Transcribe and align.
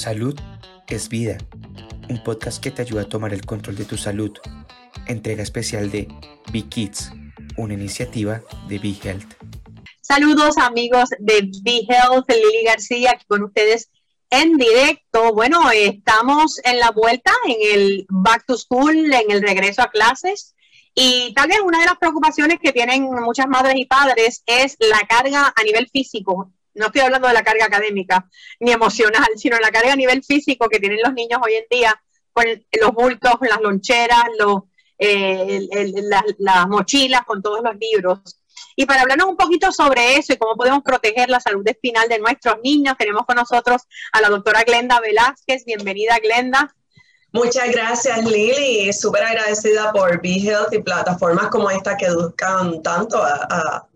Salud 0.00 0.34
es 0.88 1.10
vida, 1.10 1.36
un 2.08 2.24
podcast 2.24 2.62
que 2.62 2.70
te 2.70 2.80
ayuda 2.80 3.02
a 3.02 3.08
tomar 3.10 3.34
el 3.34 3.44
control 3.44 3.76
de 3.76 3.84
tu 3.84 3.98
salud. 3.98 4.32
Entrega 5.06 5.42
especial 5.42 5.90
de 5.90 6.08
Be 6.50 6.62
Kids, 6.62 7.12
una 7.58 7.74
iniciativa 7.74 8.40
de 8.66 8.78
Be 8.78 8.96
Health. 9.04 9.34
Saludos 10.00 10.56
amigos 10.56 11.10
de 11.18 11.50
Be 11.62 11.82
Health, 11.86 12.24
Lili 12.30 12.64
García, 12.64 13.10
aquí 13.10 13.26
con 13.28 13.44
ustedes 13.44 13.90
en 14.30 14.56
directo. 14.56 15.34
Bueno, 15.34 15.70
estamos 15.70 16.62
en 16.64 16.78
la 16.78 16.92
vuelta, 16.92 17.32
en 17.46 17.78
el 17.78 18.06
back 18.08 18.46
to 18.46 18.56
school, 18.56 18.96
en 18.96 19.30
el 19.30 19.42
regreso 19.42 19.82
a 19.82 19.90
clases. 19.90 20.54
Y 20.94 21.34
tal 21.34 21.48
vez 21.48 21.58
una 21.62 21.78
de 21.78 21.84
las 21.84 21.98
preocupaciones 21.98 22.58
que 22.58 22.72
tienen 22.72 23.02
muchas 23.02 23.48
madres 23.48 23.74
y 23.76 23.84
padres 23.84 24.42
es 24.46 24.78
la 24.78 25.06
carga 25.06 25.52
a 25.54 25.62
nivel 25.62 25.90
físico. 25.90 26.50
No 26.74 26.86
estoy 26.86 27.02
hablando 27.02 27.28
de 27.28 27.34
la 27.34 27.42
carga 27.42 27.66
académica 27.66 28.28
ni 28.60 28.72
emocional, 28.72 29.28
sino 29.36 29.58
la 29.58 29.70
carga 29.70 29.92
a 29.92 29.96
nivel 29.96 30.22
físico 30.22 30.68
que 30.68 30.78
tienen 30.78 31.00
los 31.02 31.12
niños 31.12 31.40
hoy 31.42 31.54
en 31.54 31.64
día 31.70 32.00
con 32.32 32.46
los 32.80 32.92
bultos, 32.92 33.34
las 33.40 33.60
loncheras, 33.60 34.24
los, 34.38 34.62
eh, 34.98 35.66
las 36.38 36.68
mochilas 36.68 37.22
con 37.26 37.42
todos 37.42 37.60
los 37.62 37.74
libros. 37.76 38.20
Y 38.76 38.86
para 38.86 39.02
hablarnos 39.02 39.28
un 39.28 39.36
poquito 39.36 39.72
sobre 39.72 40.16
eso 40.16 40.32
y 40.32 40.36
cómo 40.36 40.56
podemos 40.56 40.82
proteger 40.82 41.28
la 41.28 41.40
salud 41.40 41.66
espinal 41.66 42.08
de 42.08 42.18
nuestros 42.18 42.56
niños, 42.62 42.96
tenemos 42.98 43.26
con 43.26 43.36
nosotros 43.36 43.82
a 44.12 44.20
la 44.20 44.28
doctora 44.28 44.62
Glenda 44.62 45.00
Velázquez. 45.00 45.64
Bienvenida, 45.64 46.18
Glenda. 46.18 46.74
Muchas 47.32 47.70
gracias, 47.70 48.24
Lili. 48.24 48.92
Súper 48.92 49.22
agradecida 49.22 49.92
por 49.92 50.20
Be 50.20 50.36
Health 50.36 50.72
y 50.72 50.82
plataformas 50.82 51.48
como 51.48 51.70
esta 51.70 51.96
que 51.96 52.06
educan 52.06 52.82
tanto 52.82 53.22
a, 53.22 53.86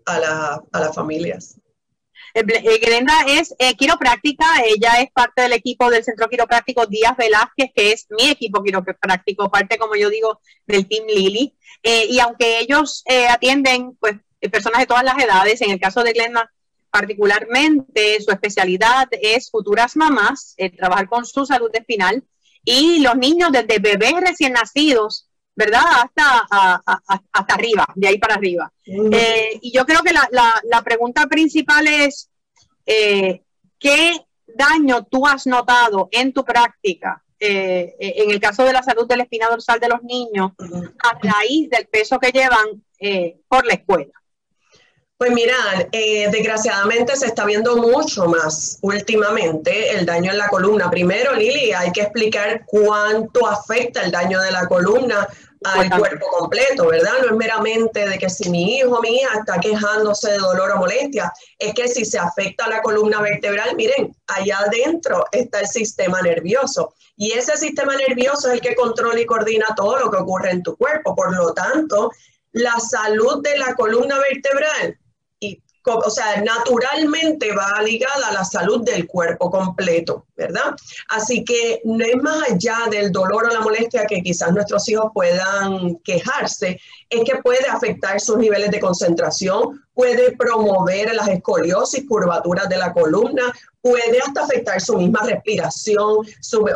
las 0.71 0.95
familias. 0.95 1.57
Eh, 2.35 2.43
eh, 2.47 2.79
Glenda 2.79 3.13
es 3.29 3.55
eh, 3.59 3.75
quiropráctica, 3.75 4.45
ella 4.65 4.99
es 4.99 5.09
parte 5.13 5.43
del 5.43 5.53
equipo 5.53 5.89
del 5.89 6.03
Centro 6.03 6.27
Quiropráctico 6.27 6.85
Díaz 6.85 7.15
Velázquez, 7.15 7.71
que 7.73 7.93
es 7.93 8.07
mi 8.09 8.29
equipo 8.29 8.61
quiropráctico, 8.61 9.49
parte, 9.49 9.77
como 9.77 9.95
yo 9.95 10.09
digo, 10.09 10.41
del 10.67 10.85
Team 10.85 11.05
Lili. 11.07 11.55
y 11.81 12.19
aunque 12.19 12.59
ellos 12.59 13.05
atienden 13.29 13.95
pues, 13.95 14.15
personas 14.51 14.81
de 14.81 14.85
todas 14.85 15.05
las 15.05 15.17
edades, 15.17 15.61
en 15.61 15.71
el 15.71 15.79
caso 15.79 16.03
de 16.03 16.11
Glenda 16.11 16.51
particularmente, 16.89 18.21
su 18.21 18.31
especialidad 18.31 19.07
es 19.11 19.49
futuras 19.49 19.95
mamás, 19.95 20.55
trabajar 20.77 21.07
con 21.07 21.25
su 21.25 21.45
salud 21.45 21.69
espinal 21.73 22.23
y 22.65 22.99
los 22.99 23.15
niños 23.15 23.51
desde 23.51 23.79
bebés 23.79 24.15
recién 24.19 24.53
nacidos, 24.53 25.24
¿verdad? 25.55 25.83
Hasta, 26.03 26.83
hasta 27.31 27.53
arriba, 27.53 27.85
de 27.95 28.07
ahí 28.07 28.17
para 28.17 28.35
arriba. 28.35 28.71
Eh, 28.85 29.59
y 29.61 29.71
yo 29.71 29.85
creo 29.85 30.01
que 30.01 30.13
la, 30.13 30.27
la, 30.31 30.81
pregunta 30.83 31.27
principal 31.27 31.87
es, 31.87 32.29
eh, 32.85 33.41
¿qué 33.79 34.25
daño 34.47 35.05
tú 35.05 35.25
has 35.25 35.47
notado 35.47 36.09
en 36.11 36.33
tu 36.33 36.43
práctica, 36.43 37.23
eh, 37.39 37.95
en 37.99 38.31
el 38.31 38.39
caso 38.39 38.63
de 38.63 38.73
la 38.73 38.83
salud 38.83 39.07
de 39.07 39.17
la 39.17 39.23
espina 39.23 39.47
dorsal 39.47 39.79
de 39.79 39.89
los 39.89 40.03
niños, 40.03 40.51
a 41.03 41.17
raíz 41.21 41.69
del 41.69 41.87
peso 41.87 42.19
que 42.19 42.31
llevan 42.31 42.83
por 43.47 43.65
la 43.65 43.73
escuela? 43.73 44.13
Pues 45.17 45.31
mira, 45.31 45.55
eh, 45.93 46.27
desgraciadamente 46.29 47.15
se 47.15 47.27
está 47.27 47.45
viendo 47.45 47.77
mucho 47.77 48.25
más 48.25 48.79
últimamente 48.81 49.91
el 49.91 50.05
daño 50.05 50.31
en 50.31 50.37
la 50.37 50.49
columna. 50.49 50.89
Primero, 50.89 51.33
Lili, 51.33 51.71
hay 51.71 51.93
que 51.93 52.01
explicar 52.01 52.65
cuánto 52.65 53.47
afecta 53.47 54.01
el 54.01 54.11
daño 54.11 54.41
de 54.41 54.51
la 54.51 54.67
columna 54.67 55.25
al 55.63 55.89
cuerpo 55.97 56.27
completo, 56.27 56.87
¿verdad? 56.87 57.13
No 57.21 57.27
es 57.27 57.35
meramente 57.37 58.09
de 58.09 58.17
que 58.17 58.29
si 58.29 58.49
mi 58.49 58.77
hijo 58.77 58.97
o 58.97 59.01
mi 59.01 59.15
hija 59.15 59.39
está 59.39 59.57
quejándose 59.61 60.31
de 60.31 60.37
dolor 60.37 60.71
o 60.71 60.77
molestia, 60.79 61.31
es 61.57 61.73
que 61.73 61.87
si 61.87 62.03
se 62.03 62.19
afecta 62.19 62.67
la 62.67 62.81
columna 62.81 63.21
vertebral, 63.21 63.73
miren, 63.77 64.13
allá 64.27 64.59
adentro 64.59 65.25
está 65.31 65.61
el 65.61 65.67
sistema 65.67 66.21
nervioso 66.21 66.93
y 67.15 67.31
ese 67.31 67.55
sistema 67.55 67.95
nervioso 67.95 68.49
es 68.49 68.55
el 68.55 68.61
que 68.61 68.75
controla 68.75 69.21
y 69.21 69.25
coordina 69.25 69.67
todo 69.77 69.97
lo 69.97 70.11
que 70.11 70.17
ocurre 70.17 70.51
en 70.51 70.61
tu 70.61 70.75
cuerpo. 70.75 71.15
Por 71.15 71.33
lo 71.33 71.53
tanto, 71.53 72.11
la 72.51 72.77
salud 72.81 73.41
de 73.41 73.57
la 73.57 73.73
columna 73.75 74.19
vertebral 74.19 74.99
o 75.93 76.09
sea, 76.09 76.41
naturalmente 76.41 77.53
va 77.53 77.81
ligada 77.81 78.29
a 78.29 78.33
la 78.33 78.43
salud 78.43 78.83
del 78.83 79.07
cuerpo 79.07 79.49
completo, 79.51 80.25
¿verdad? 80.35 80.75
Así 81.09 81.43
que 81.43 81.81
no 81.83 82.03
es 82.03 82.15
más 82.17 82.51
allá 82.51 82.77
del 82.89 83.11
dolor 83.11 83.45
o 83.45 83.53
la 83.53 83.61
molestia 83.61 84.05
que 84.05 84.21
quizás 84.21 84.51
nuestros 84.51 84.87
hijos 84.89 85.11
puedan 85.13 85.95
quejarse, 85.97 86.79
es 87.09 87.23
que 87.23 87.37
puede 87.37 87.67
afectar 87.67 88.19
sus 88.19 88.37
niveles 88.37 88.71
de 88.71 88.79
concentración, 88.79 89.83
puede 89.93 90.35
promover 90.35 91.13
las 91.13 91.27
escoliosis, 91.29 92.05
curvaturas 92.07 92.67
de 92.67 92.77
la 92.77 92.91
columna, 92.91 93.53
puede 93.81 94.19
hasta 94.19 94.43
afectar 94.43 94.81
su 94.81 94.97
misma 94.97 95.21
respiración, 95.23 96.25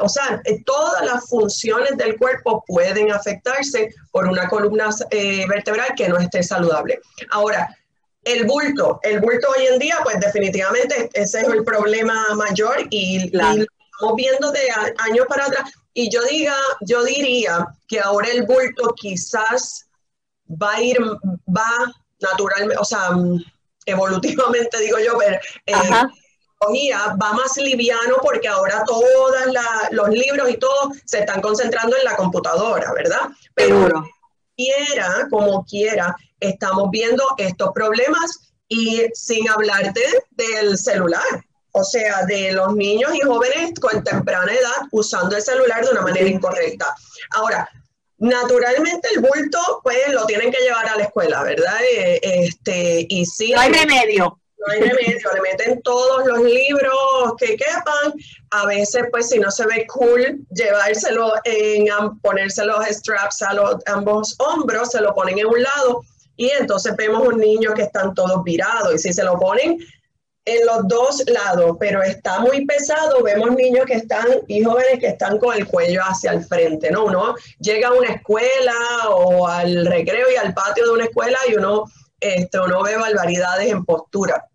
o 0.02 0.10
sea, 0.10 0.42
eh, 0.46 0.64
todas 0.64 1.04
las 1.06 1.28
funciones 1.28 1.98
del 1.98 2.18
cuerpo 2.18 2.64
pueden 2.68 3.12
afectarse 3.12 3.94
por 4.12 4.28
una 4.28 4.48
columna 4.48 4.90
eh, 5.10 5.46
vertebral 5.48 5.88
que 5.98 6.08
no 6.08 6.18
esté 6.18 6.44
saludable. 6.44 7.00
Ahora, 7.32 7.76
el 8.24 8.46
bulto, 8.46 9.00
el 9.04 9.20
bulto 9.20 9.48
hoy 9.56 9.68
en 9.68 9.80
día, 9.80 9.98
pues 10.04 10.20
definitivamente 10.20 11.10
ese 11.14 11.42
es 11.42 11.48
el 11.48 11.64
problema 11.64 12.36
mayor 12.36 12.88
y, 12.90 13.30
lo 13.30 13.44
estamos 13.44 14.16
viendo 14.16 14.52
de 14.52 14.62
años 14.98 15.26
para 15.28 15.46
atrás. 15.46 15.72
Y 15.94 16.10
yo 16.10 16.24
diga, 16.24 16.56
yo 16.82 17.04
diría 17.04 17.68
que 17.88 18.00
ahora 18.00 18.30
el 18.30 18.46
bulto 18.46 18.94
quizás 18.96 19.88
va 20.50 20.76
a 20.76 20.82
ir, 20.82 20.98
va 21.48 21.94
naturalmente, 22.22 22.78
o 22.78 22.86
sea, 22.86 23.10
evolutivamente 23.86 24.80
digo 24.80 25.00
yo, 25.00 25.18
pero 25.18 25.40
eh, 25.66 26.94
va 27.22 27.34
más 27.34 27.58
liviano 27.58 28.18
porque 28.22 28.48
ahora 28.48 28.84
todos 28.86 29.34
los 29.92 30.10
libros 30.10 30.50
y 30.50 30.58
todo 30.58 30.92
se 31.06 31.20
están 31.20 31.42
concentrando 31.42 31.96
en 31.98 32.04
la 32.04 32.16
computadora, 32.16 32.92
¿verdad? 32.94 33.30
Pero 33.56 34.04
quiera, 34.60 35.28
como 35.30 35.64
quiera, 35.64 36.16
estamos 36.40 36.90
viendo 36.92 37.24
estos 37.38 37.70
problemas 37.74 38.54
y 38.68 39.06
sin 39.14 39.50
hablarte 39.50 40.02
del 40.32 40.78
celular. 40.78 41.46
O 41.72 41.84
sea, 41.84 42.26
de 42.26 42.52
los 42.52 42.76
niños 42.76 43.12
y 43.14 43.20
jóvenes 43.22 43.74
con 43.80 44.04
temprana 44.04 44.52
edad 44.52 44.88
usando 44.92 45.36
el 45.36 45.42
celular 45.42 45.86
de 45.86 45.92
una 45.92 46.02
manera 46.02 46.28
incorrecta. 46.28 46.94
Ahora, 47.36 47.70
naturalmente 48.18 49.08
el 49.14 49.22
bulto, 49.22 49.60
pues 49.84 50.12
lo 50.12 50.26
tienen 50.26 50.52
que 50.52 50.62
llevar 50.62 50.90
a 50.90 50.98
la 50.98 51.04
escuela, 51.04 51.44
¿verdad? 51.44 51.80
Eh, 51.94 52.20
este, 52.24 53.06
y 53.08 53.26
sí. 53.26 53.52
No 53.54 53.62
hay 53.62 53.72
remedio 53.72 54.40
no 54.60 54.74
hay 54.74 54.82
remedio, 54.82 55.30
le 55.34 55.42
meten 55.42 55.82
todos 55.82 56.26
los 56.26 56.40
libros 56.40 57.34
que 57.38 57.56
quepan. 57.56 58.14
A 58.52 58.66
veces, 58.66 59.04
pues, 59.12 59.30
si 59.30 59.40
no 59.40 59.50
se 59.52 59.66
ve 59.66 59.88
cool, 59.88 60.40
llevárselo 60.52 61.34
en, 61.46 61.88
ponerse 62.22 62.66
los 62.66 62.86
straps 62.86 63.42
a 63.42 63.54
los 63.54 63.76
ambos 63.86 64.36
hombros, 64.40 64.92
se 64.92 65.02
lo 65.02 65.14
ponen 65.14 65.40
en 65.40 65.48
un 65.48 65.62
lado 65.62 66.02
y 66.40 66.50
entonces 66.52 66.96
vemos 66.96 67.28
un 67.28 67.38
niño 67.38 67.74
que 67.74 67.82
están 67.82 68.14
todos 68.14 68.44
virados. 68.46 68.96
Y 68.96 68.98
si 68.98 69.12
se 69.12 69.24
lo 69.24 69.38
ponen 69.38 69.78
en 70.46 70.66
los 70.66 70.88
dos 70.88 71.24
lados, 71.28 71.76
pero 71.80 72.02
está 72.02 72.40
muy 72.40 72.66
pesado, 72.66 73.22
vemos 73.22 73.52
niños 73.52 73.86
que 73.86 73.96
están 73.96 74.26
y 74.48 74.64
jóvenes 74.64 75.00
que 75.00 75.08
están 75.08 75.38
con 75.38 75.56
el 75.56 75.68
cuello 75.68 76.02
hacia 76.02 76.32
el 76.32 76.46
frente, 76.46 76.92
¿no? 76.92 77.06
Uno 77.06 77.36
llega 77.60 77.90
a 77.90 77.94
una 77.94 78.14
escuela 78.14 78.74
o 79.10 79.48
al 79.48 79.86
recreo 79.86 80.32
y 80.32 80.38
al 80.38 80.54
patio 80.54 80.86
de 80.86 80.92
una 80.92 81.04
escuela 81.04 81.38
y 81.50 81.56
uno, 81.56 81.84
este, 82.22 82.58
uno 82.58 82.84
ve 82.84 82.96
barbaridades 82.96 83.70
en 83.70 83.84
postura. 83.84 84.49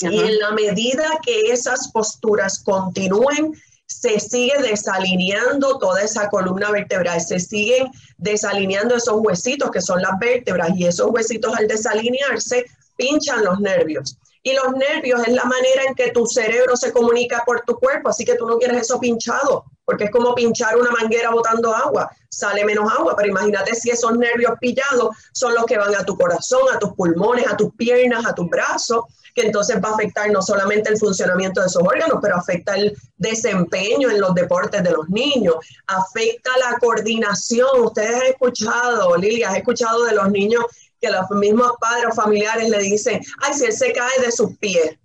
Y 0.00 0.18
en 0.20 0.38
la 0.38 0.52
medida 0.52 1.04
que 1.24 1.50
esas 1.50 1.88
posturas 1.88 2.62
continúen, 2.62 3.52
se 3.86 4.20
sigue 4.20 4.52
desalineando 4.62 5.78
toda 5.78 6.02
esa 6.02 6.28
columna 6.28 6.70
vertebral, 6.70 7.20
se 7.20 7.40
siguen 7.40 7.88
desalineando 8.18 8.94
esos 8.94 9.16
huesitos 9.16 9.70
que 9.70 9.80
son 9.80 10.02
las 10.02 10.18
vértebras 10.20 10.70
y 10.76 10.86
esos 10.86 11.10
huesitos 11.10 11.56
al 11.56 11.66
desalinearse 11.66 12.66
pinchan 12.96 13.44
los 13.44 13.58
nervios. 13.60 14.18
Y 14.48 14.54
los 14.54 14.72
nervios 14.76 15.20
es 15.26 15.34
la 15.34 15.44
manera 15.44 15.82
en 15.86 15.94
que 15.94 16.10
tu 16.10 16.24
cerebro 16.24 16.74
se 16.74 16.90
comunica 16.90 17.42
por 17.44 17.60
tu 17.66 17.78
cuerpo, 17.78 18.08
así 18.08 18.24
que 18.24 18.34
tú 18.34 18.46
no 18.46 18.56
quieres 18.56 18.80
eso 18.80 18.98
pinchado, 18.98 19.66
porque 19.84 20.04
es 20.04 20.10
como 20.10 20.34
pinchar 20.34 20.74
una 20.78 20.90
manguera 20.90 21.28
botando 21.28 21.74
agua, 21.74 22.10
sale 22.30 22.64
menos 22.64 22.90
agua, 22.90 23.14
pero 23.14 23.28
imagínate 23.28 23.74
si 23.74 23.90
esos 23.90 24.16
nervios 24.16 24.52
pillados 24.58 25.14
son 25.34 25.52
los 25.54 25.66
que 25.66 25.76
van 25.76 25.94
a 25.94 26.02
tu 26.02 26.16
corazón, 26.16 26.62
a 26.74 26.78
tus 26.78 26.94
pulmones, 26.94 27.46
a 27.46 27.58
tus 27.58 27.74
piernas, 27.74 28.24
a 28.24 28.34
tus 28.34 28.48
brazos, 28.48 29.04
que 29.34 29.42
entonces 29.42 29.76
va 29.84 29.90
a 29.90 29.94
afectar 29.94 30.30
no 30.30 30.40
solamente 30.40 30.88
el 30.88 30.98
funcionamiento 30.98 31.60
de 31.60 31.66
esos 31.66 31.82
órganos, 31.82 32.18
pero 32.22 32.36
afecta 32.36 32.74
el 32.74 32.96
desempeño 33.18 34.08
en 34.08 34.18
los 34.18 34.34
deportes 34.34 34.82
de 34.82 34.92
los 34.92 35.10
niños, 35.10 35.56
afecta 35.86 36.52
la 36.58 36.78
coordinación. 36.78 37.82
Ustedes 37.84 38.14
han 38.14 38.26
escuchado, 38.28 39.14
Lilia, 39.18 39.50
has 39.50 39.58
escuchado 39.58 40.04
de 40.04 40.14
los 40.14 40.30
niños 40.30 40.64
que 41.00 41.10
los 41.10 41.28
mismos 41.30 41.72
padres 41.80 42.06
o 42.10 42.14
familiares 42.14 42.68
le 42.68 42.78
dicen, 42.78 43.20
ay, 43.40 43.54
si 43.54 43.64
él 43.66 43.72
se 43.72 43.92
cae 43.92 44.20
de 44.20 44.32
sus 44.32 44.56
pies, 44.58 44.96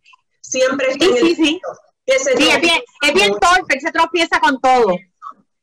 siempre 0.41 0.91
está 0.91 1.05
en 1.05 1.17
el 1.17 1.35
sí, 1.35 1.35
sí. 1.35 1.61
es 2.05 2.35
bien, 2.37 2.81
es 3.01 3.13
bien 3.13 3.33
torpe, 3.39 3.79
se 3.79 3.91
tropieza 3.91 4.39
con 4.39 4.59
todo. 4.59 4.95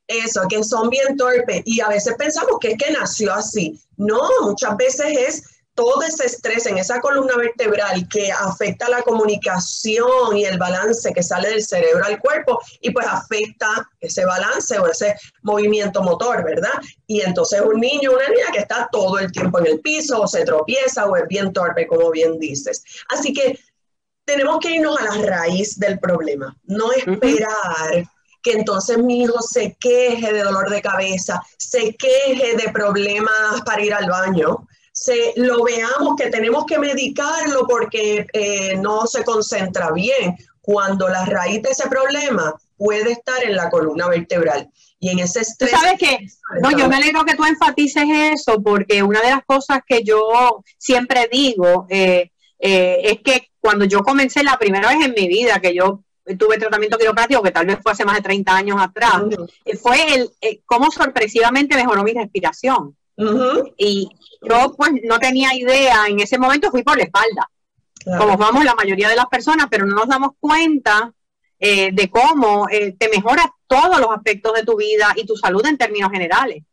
Eso, 0.07 0.41
que 0.49 0.63
son 0.63 0.89
bien 0.89 1.15
torpes 1.15 1.61
y 1.65 1.79
a 1.79 1.87
veces 1.87 2.15
pensamos 2.17 2.57
que 2.59 2.71
es 2.71 2.77
que 2.77 2.91
nació 2.91 3.33
así. 3.33 3.79
No, 3.95 4.19
muchas 4.41 4.75
veces 4.75 5.17
es 5.17 5.43
todo 5.73 6.01
ese 6.03 6.25
estrés 6.25 6.65
en 6.65 6.77
esa 6.77 6.99
columna 6.99 7.35
vertebral 7.37 8.07
que 8.09 8.31
afecta 8.31 8.89
la 8.89 9.01
comunicación 9.01 10.35
y 10.37 10.45
el 10.45 10.57
balance 10.57 11.13
que 11.13 11.23
sale 11.23 11.49
del 11.49 11.63
cerebro 11.63 12.05
al 12.05 12.19
cuerpo 12.19 12.59
y 12.81 12.91
pues 12.91 13.07
afecta 13.07 13.89
ese 13.99 14.25
balance 14.25 14.77
o 14.79 14.87
ese 14.87 15.15
movimiento 15.43 16.01
motor, 16.01 16.43
¿verdad? 16.43 16.73
Y 17.07 17.21
entonces 17.21 17.61
un 17.61 17.79
niño 17.79 18.11
una 18.11 18.27
niña 18.27 18.51
que 18.51 18.59
está 18.59 18.89
todo 18.91 19.19
el 19.19 19.31
tiempo 19.31 19.59
en 19.59 19.67
el 19.67 19.79
piso 19.79 20.21
o 20.21 20.27
se 20.27 20.43
tropieza 20.43 21.05
o 21.05 21.15
es 21.15 21.27
bien 21.27 21.53
torpe, 21.53 21.87
como 21.87 22.11
bien 22.11 22.37
dices. 22.39 22.83
Así 23.09 23.33
que 23.33 23.57
tenemos 24.25 24.59
que 24.59 24.71
irnos 24.71 24.99
a 24.99 25.17
la 25.17 25.25
raíz 25.25 25.79
del 25.79 25.99
problema, 25.99 26.55
no 26.65 26.91
esperar 26.91 28.05
que 28.43 28.53
entonces 28.53 28.97
mi 28.97 29.23
hijo 29.23 29.41
se 29.41 29.75
queje 29.79 30.33
de 30.33 30.43
dolor 30.43 30.69
de 30.69 30.81
cabeza, 30.81 31.41
se 31.57 31.95
queje 31.95 32.55
de 32.55 32.71
problemas 32.71 33.61
para 33.65 33.83
ir 33.83 33.93
al 33.93 34.09
baño, 34.09 34.67
se, 35.01 35.33
lo 35.35 35.63
veamos 35.63 36.15
que 36.15 36.29
tenemos 36.29 36.65
que 36.65 36.77
medicarlo 36.77 37.65
porque 37.67 38.27
eh, 38.33 38.77
no 38.77 39.07
se 39.07 39.23
concentra 39.23 39.91
bien, 39.91 40.37
cuando 40.61 41.09
la 41.09 41.25
raíz 41.25 41.63
de 41.63 41.71
ese 41.71 41.89
problema 41.89 42.53
puede 42.77 43.13
estar 43.13 43.43
en 43.43 43.55
la 43.55 43.71
columna 43.71 44.07
vertebral. 44.07 44.69
Y 44.99 45.09
en 45.09 45.17
ese 45.17 45.41
estrés... 45.41 45.71
¿Sabes 45.71 45.97
qué? 45.97 46.19
No, 46.61 46.69
yo 46.77 46.87
me 46.87 46.97
alegro 46.97 47.25
que 47.25 47.33
tú 47.33 47.43
enfatices 47.45 48.03
eso 48.07 48.61
porque 48.61 49.01
una 49.01 49.21
de 49.21 49.31
las 49.31 49.43
cosas 49.43 49.79
que 49.87 50.03
yo 50.03 50.63
siempre 50.77 51.27
digo 51.31 51.87
eh, 51.89 52.29
eh, 52.59 53.01
es 53.03 53.21
que 53.23 53.49
cuando 53.59 53.85
yo 53.85 54.03
comencé 54.03 54.43
la 54.43 54.59
primera 54.59 54.89
vez 54.89 55.03
en 55.03 55.15
mi 55.17 55.27
vida 55.27 55.59
que 55.59 55.73
yo 55.73 56.03
tuve 56.37 56.59
tratamiento 56.59 56.99
quiropráctico, 56.99 57.41
que 57.41 57.49
tal 57.49 57.65
vez 57.65 57.79
fue 57.81 57.93
hace 57.93 58.05
más 58.05 58.17
de 58.17 58.21
30 58.21 58.55
años 58.55 58.77
atrás, 58.79 59.23
fue 59.81 60.13
el 60.13 60.29
cómo 60.67 60.91
sorpresivamente 60.91 61.75
mejoró 61.75 62.03
mi 62.03 62.13
respiración. 62.13 62.95
Y 63.77 64.09
yo 64.41 64.73
pues 64.75 64.91
no 65.03 65.19
tenía 65.19 65.53
idea, 65.53 66.05
en 66.07 66.19
ese 66.19 66.37
momento 66.37 66.71
fui 66.71 66.83
por 66.83 66.97
la 66.97 67.03
espalda, 67.03 67.49
como 68.17 68.37
vamos 68.37 68.65
la 68.65 68.75
mayoría 68.75 69.09
de 69.09 69.15
las 69.15 69.27
personas, 69.27 69.67
pero 69.69 69.85
no 69.85 69.95
nos 69.95 70.07
damos 70.07 70.31
cuenta 70.39 71.13
eh, 71.59 71.91
de 71.93 72.09
cómo 72.09 72.67
eh, 72.69 72.95
te 72.97 73.09
mejora 73.09 73.53
todos 73.67 73.99
los 73.99 74.09
aspectos 74.09 74.53
de 74.53 74.63
tu 74.63 74.75
vida 74.75 75.13
y 75.15 75.25
tu 75.25 75.35
salud 75.35 75.65
en 75.65 75.77
términos 75.77 76.11
generales. 76.11 76.63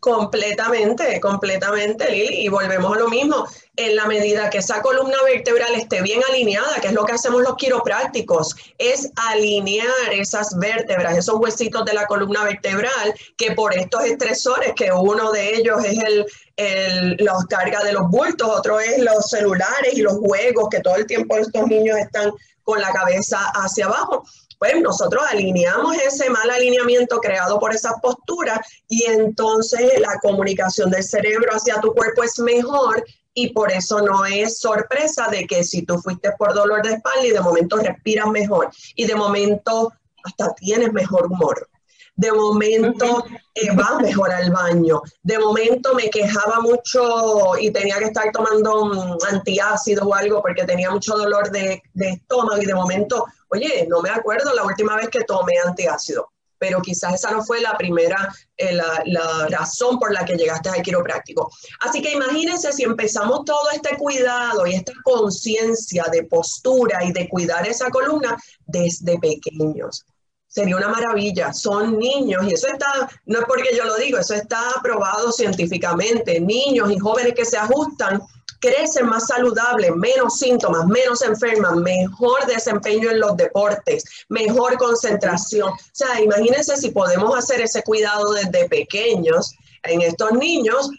Completamente, 0.00 1.20
completamente, 1.20 2.08
Lili. 2.10 2.44
Y 2.44 2.48
volvemos 2.48 2.96
a 2.96 3.00
lo 3.00 3.08
mismo. 3.08 3.46
En 3.76 3.96
la 3.96 4.06
medida 4.06 4.50
que 4.50 4.58
esa 4.58 4.80
columna 4.80 5.16
vertebral 5.24 5.74
esté 5.74 6.02
bien 6.02 6.20
alineada, 6.28 6.80
que 6.80 6.88
es 6.88 6.92
lo 6.92 7.04
que 7.04 7.12
hacemos 7.12 7.42
los 7.42 7.56
quiroprácticos, 7.56 8.54
es 8.78 9.10
alinear 9.16 10.12
esas 10.12 10.56
vértebras, 10.58 11.16
esos 11.16 11.36
huesitos 11.36 11.84
de 11.84 11.94
la 11.94 12.06
columna 12.06 12.44
vertebral, 12.44 13.14
que 13.36 13.52
por 13.52 13.76
estos 13.76 14.04
estresores, 14.04 14.72
que 14.74 14.90
uno 14.92 15.32
de 15.32 15.56
ellos 15.56 15.84
es 15.84 15.98
el, 15.98 16.26
el 16.56 17.16
los 17.18 17.44
carga 17.46 17.82
de 17.84 17.92
los 17.92 18.08
bultos, 18.08 18.48
otro 18.48 18.80
es 18.80 18.98
los 18.98 19.30
celulares 19.30 19.94
y 19.94 20.02
los 20.02 20.14
juegos, 20.14 20.68
que 20.70 20.80
todo 20.80 20.96
el 20.96 21.06
tiempo 21.06 21.36
estos 21.36 21.66
niños 21.66 21.98
están 21.98 22.32
con 22.64 22.80
la 22.80 22.92
cabeza 22.92 23.38
hacia 23.54 23.86
abajo 23.86 24.24
pues 24.58 24.80
nosotros 24.80 25.22
alineamos 25.30 25.96
ese 25.96 26.28
mal 26.30 26.50
alineamiento 26.50 27.18
creado 27.18 27.58
por 27.58 27.74
esa 27.74 27.94
postura 28.02 28.60
y 28.88 29.04
entonces 29.04 30.00
la 30.00 30.18
comunicación 30.20 30.90
del 30.90 31.04
cerebro 31.04 31.52
hacia 31.52 31.80
tu 31.80 31.94
cuerpo 31.94 32.22
es 32.24 32.38
mejor 32.38 33.04
y 33.34 33.52
por 33.52 33.70
eso 33.70 34.02
no 34.02 34.26
es 34.26 34.58
sorpresa 34.58 35.28
de 35.28 35.46
que 35.46 35.62
si 35.62 35.82
tú 35.82 35.98
fuiste 35.98 36.32
por 36.38 36.54
dolor 36.54 36.82
de 36.82 36.94
espalda 36.94 37.24
y 37.24 37.30
de 37.30 37.40
momento 37.40 37.76
respiras 37.76 38.26
mejor 38.26 38.70
y 38.96 39.06
de 39.06 39.14
momento 39.14 39.92
hasta 40.24 40.52
tienes 40.54 40.92
mejor 40.92 41.26
humor 41.26 41.68
de 42.18 42.32
momento 42.32 43.24
eh, 43.54 43.70
va 43.76 44.00
mejor 44.00 44.32
al 44.32 44.50
baño, 44.50 45.00
de 45.22 45.38
momento 45.38 45.94
me 45.94 46.10
quejaba 46.10 46.60
mucho 46.60 47.56
y 47.58 47.70
tenía 47.70 47.98
que 47.98 48.06
estar 48.06 48.32
tomando 48.32 48.82
um, 48.82 49.16
antiácido 49.30 50.04
o 50.04 50.14
algo 50.14 50.42
porque 50.42 50.64
tenía 50.64 50.90
mucho 50.90 51.16
dolor 51.16 51.50
de, 51.52 51.80
estómago 51.94 52.60
y 52.60 52.66
de 52.66 52.74
momento, 52.74 53.24
oye, 53.50 53.86
no 53.88 54.02
me 54.02 54.10
acuerdo 54.10 54.52
la 54.52 54.64
última 54.64 54.96
vez 54.96 55.08
que 55.10 55.22
tomé 55.22 55.54
antiácido, 55.64 56.32
pero 56.58 56.82
quizás 56.82 57.14
esa 57.14 57.30
no 57.30 57.44
fue 57.44 57.60
la 57.60 57.78
primera, 57.78 58.34
eh, 58.56 58.72
la, 58.72 59.00
la, 59.04 59.46
razón 59.46 60.00
por 60.00 60.12
la 60.12 60.24
que 60.24 60.34
llegaste 60.34 60.70
al 60.70 60.82
quiropráctico. 60.82 61.52
Así 61.82 62.02
que 62.02 62.14
imagínense 62.14 62.72
si 62.72 62.82
empezamos 62.82 63.44
todo 63.44 63.70
este 63.72 63.96
cuidado 63.96 64.66
y 64.66 64.74
esta 64.74 64.92
conciencia 65.04 66.06
de 66.10 66.24
postura 66.24 67.04
y 67.04 67.12
de 67.12 67.28
cuidar 67.28 67.64
esa 67.68 67.90
columna 67.90 68.36
desde 68.66 69.20
pequeños 69.20 70.04
sería 70.48 70.76
una 70.76 70.88
maravilla. 70.88 71.52
Son 71.52 71.98
niños, 71.98 72.44
y 72.48 72.54
eso 72.54 72.66
está, 72.66 73.08
no 73.26 73.40
es 73.40 73.44
porque 73.46 73.76
yo 73.76 73.84
lo 73.84 73.96
digo, 73.96 74.18
eso 74.18 74.34
está 74.34 74.70
aprobado 74.70 75.30
científicamente. 75.30 76.40
Niños 76.40 76.90
y 76.90 76.98
jóvenes 76.98 77.34
que 77.34 77.44
se 77.44 77.58
ajustan 77.58 78.20
crecen 78.60 79.06
más 79.06 79.28
saludables, 79.28 79.94
menos 79.94 80.38
síntomas, 80.38 80.86
menos 80.86 81.22
enfermas, 81.22 81.76
mejor 81.76 82.44
desempeño 82.46 83.10
en 83.10 83.20
los 83.20 83.36
deportes, 83.36 84.04
mejor 84.28 84.76
concentración. 84.78 85.68
O 85.68 85.78
sea, 85.92 86.20
imagínense 86.20 86.76
si 86.76 86.90
podemos 86.90 87.36
hacer 87.36 87.60
ese 87.60 87.82
cuidado 87.82 88.32
desde 88.32 88.68
pequeños 88.68 89.54
en 89.84 90.02
estos 90.02 90.32
niños, 90.32 90.90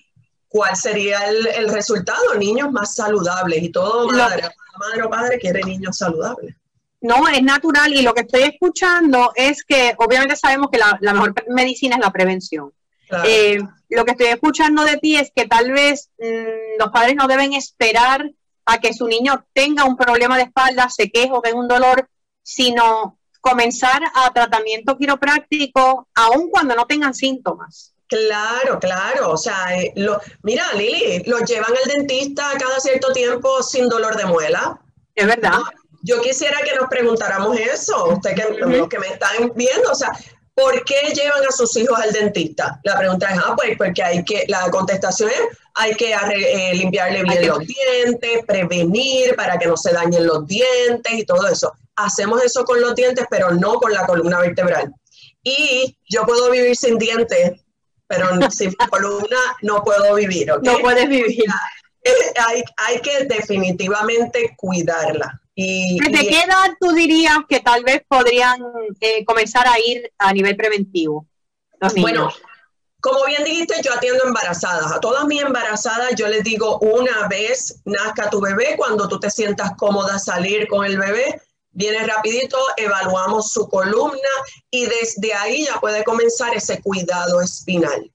¿cuál 0.47 0.75
sería 0.77 1.19
el, 1.27 1.69
resultado? 1.69 2.35
Niños 2.35 2.71
más 2.71 2.95
saludables 2.95 3.61
y 3.61 3.69
todo 3.69 4.07
madre, 4.07 4.43
madre 4.79 5.03
o 5.03 5.09
padre 5.09 5.39
quiere 5.39 5.61
niños 5.63 5.97
saludables. 5.97 6.55
No, 7.01 7.27
es 7.29 7.41
natural 7.41 7.93
y 7.93 8.01
lo 8.01 8.13
que 8.13 8.21
estoy 8.21 8.43
escuchando 8.43 9.31
es 9.35 9.63
que 9.63 9.93
obviamente 9.97 10.35
sabemos 10.35 10.69
que 10.71 10.79
la, 10.79 11.13
mejor 11.13 11.33
medicina 11.47 11.95
es 11.95 12.01
la 12.01 12.11
prevención. 12.11 12.71
Eh, 13.25 13.59
lo 13.89 14.05
que 14.05 14.11
estoy 14.11 14.27
escuchando 14.27 14.83
de 14.83 14.97
ti 14.97 15.15
es 15.15 15.31
que 15.33 15.47
tal 15.47 15.71
vez 15.71 16.09
mm, 16.19 16.77
los 16.79 16.89
padres 16.89 17.15
no 17.15 17.27
deben 17.27 17.53
esperar 17.53 18.29
a 18.65 18.77
que 18.79 18.93
su 18.93 19.07
niño 19.07 19.45
tenga 19.53 19.85
un 19.85 19.97
problema 19.97 20.37
de 20.37 20.43
espalda, 20.43 20.89
se 20.89 21.09
queje 21.09 21.31
o 21.31 21.41
tenga 21.41 21.57
un 21.57 21.67
dolor, 21.67 22.07
sino 22.43 23.17
comenzar 23.41 24.01
a 24.13 24.31
tratamiento 24.31 24.97
quiropráctico 24.97 26.07
aun 26.13 26.49
cuando 26.49 26.75
no 26.75 26.85
tengan 26.85 27.13
síntomas. 27.13 27.95
Claro, 28.07 28.79
claro. 28.79 29.31
O 29.31 29.37
sea, 29.37 29.77
eh, 29.77 29.93
lo, 29.95 30.19
mira, 30.43 30.73
Lili, 30.73 31.23
los 31.25 31.43
llevan 31.43 31.71
al 31.71 31.91
dentista 31.91 32.51
cada 32.59 32.79
cierto 32.79 33.13
tiempo 33.13 33.61
sin 33.63 33.87
dolor 33.87 34.17
de 34.17 34.25
muela. 34.25 34.81
Es 35.15 35.27
verdad. 35.27 35.59
Yo 36.01 36.21
quisiera 36.21 36.57
que 36.61 36.75
nos 36.75 36.87
preguntáramos 36.89 37.57
eso, 37.57 38.09
usted 38.09 38.35
que, 38.35 38.57
los 38.59 38.87
que 38.87 38.99
me 38.99 39.07
están 39.07 39.51
viendo, 39.55 39.91
o 39.91 39.95
sea, 39.95 40.11
¿por 40.59 40.83
qué 40.85 41.13
llevan 41.13 41.45
a 41.47 41.51
sus 41.51 41.75
hijos 41.77 41.97
al 41.99 42.11
dentista? 42.11 42.79
La 42.83 42.97
pregunta 42.97 43.29
es, 43.29 43.39
ah, 43.43 43.55
pues 43.57 43.77
porque 43.77 44.03
hay 44.03 44.23
que, 44.23 44.45
la 44.47 44.69
contestación 44.69 45.29
es, 45.29 45.57
hay 45.75 45.95
que 45.95 46.13
eh, 46.13 46.73
limpiarle 46.73 47.23
bien 47.23 47.47
los 47.47 47.59
dientes, 47.59 48.45
prevenir 48.45 49.35
para 49.35 49.57
que 49.57 49.67
no 49.67 49.77
se 49.77 49.93
dañen 49.93 50.27
los 50.27 50.45
dientes 50.47 51.13
y 51.13 51.25
todo 51.25 51.47
eso. 51.47 51.71
Hacemos 51.95 52.43
eso 52.43 52.63
con 52.65 52.81
los 52.81 52.95
dientes, 52.95 53.25
pero 53.29 53.51
no 53.51 53.75
con 53.75 53.93
la 53.93 54.05
columna 54.05 54.39
vertebral. 54.39 54.93
Y 55.43 55.97
yo 56.09 56.25
puedo 56.25 56.51
vivir 56.51 56.75
sin 56.75 56.97
dientes, 56.97 57.61
pero 58.07 58.27
sin 58.51 58.73
columna 58.89 59.37
no 59.61 59.83
puedo 59.83 60.15
vivir. 60.15 60.51
No 60.61 60.79
puedes 60.79 61.07
vivir. 61.07 61.45
Hay, 62.45 62.63
hay 62.77 63.01
que 63.01 63.25
definitivamente 63.25 64.53
cuidarla. 64.57 65.39
¿Desde 65.59 66.27
qué 66.27 66.41
edad 66.41 66.71
tú 66.79 66.91
dirías 66.91 67.39
que 67.47 67.59
tal 67.59 67.83
vez 67.83 68.01
podrían 68.07 68.61
eh, 69.01 69.25
comenzar 69.25 69.67
a 69.67 69.77
ir 69.79 70.11
a 70.17 70.31
nivel 70.31 70.55
preventivo? 70.55 71.27
Bueno, 71.97 72.29
como 73.01 73.25
bien 73.25 73.43
dijiste, 73.43 73.75
yo 73.83 73.93
atiendo 73.93 74.23
embarazadas. 74.25 74.91
A 74.91 74.99
todas 74.99 75.25
mis 75.25 75.41
embarazadas 75.41 76.15
yo 76.15 76.27
les 76.27 76.43
digo 76.43 76.79
una 76.79 77.27
vez 77.27 77.81
nazca 77.85 78.29
tu 78.29 78.41
bebé, 78.41 78.75
cuando 78.77 79.07
tú 79.07 79.19
te 79.19 79.29
sientas 79.29 79.71
cómoda 79.77 80.19
salir 80.19 80.67
con 80.67 80.85
el 80.85 80.97
bebé, 80.97 81.41
viene 81.71 82.05
rapidito, 82.05 82.57
evaluamos 82.77 83.51
su 83.51 83.67
columna 83.69 84.29
y 84.69 84.85
desde 84.85 85.33
ahí 85.33 85.65
ya 85.65 85.79
puede 85.79 86.03
comenzar 86.03 86.55
ese 86.55 86.81
cuidado 86.81 87.41
espinal. 87.41 88.11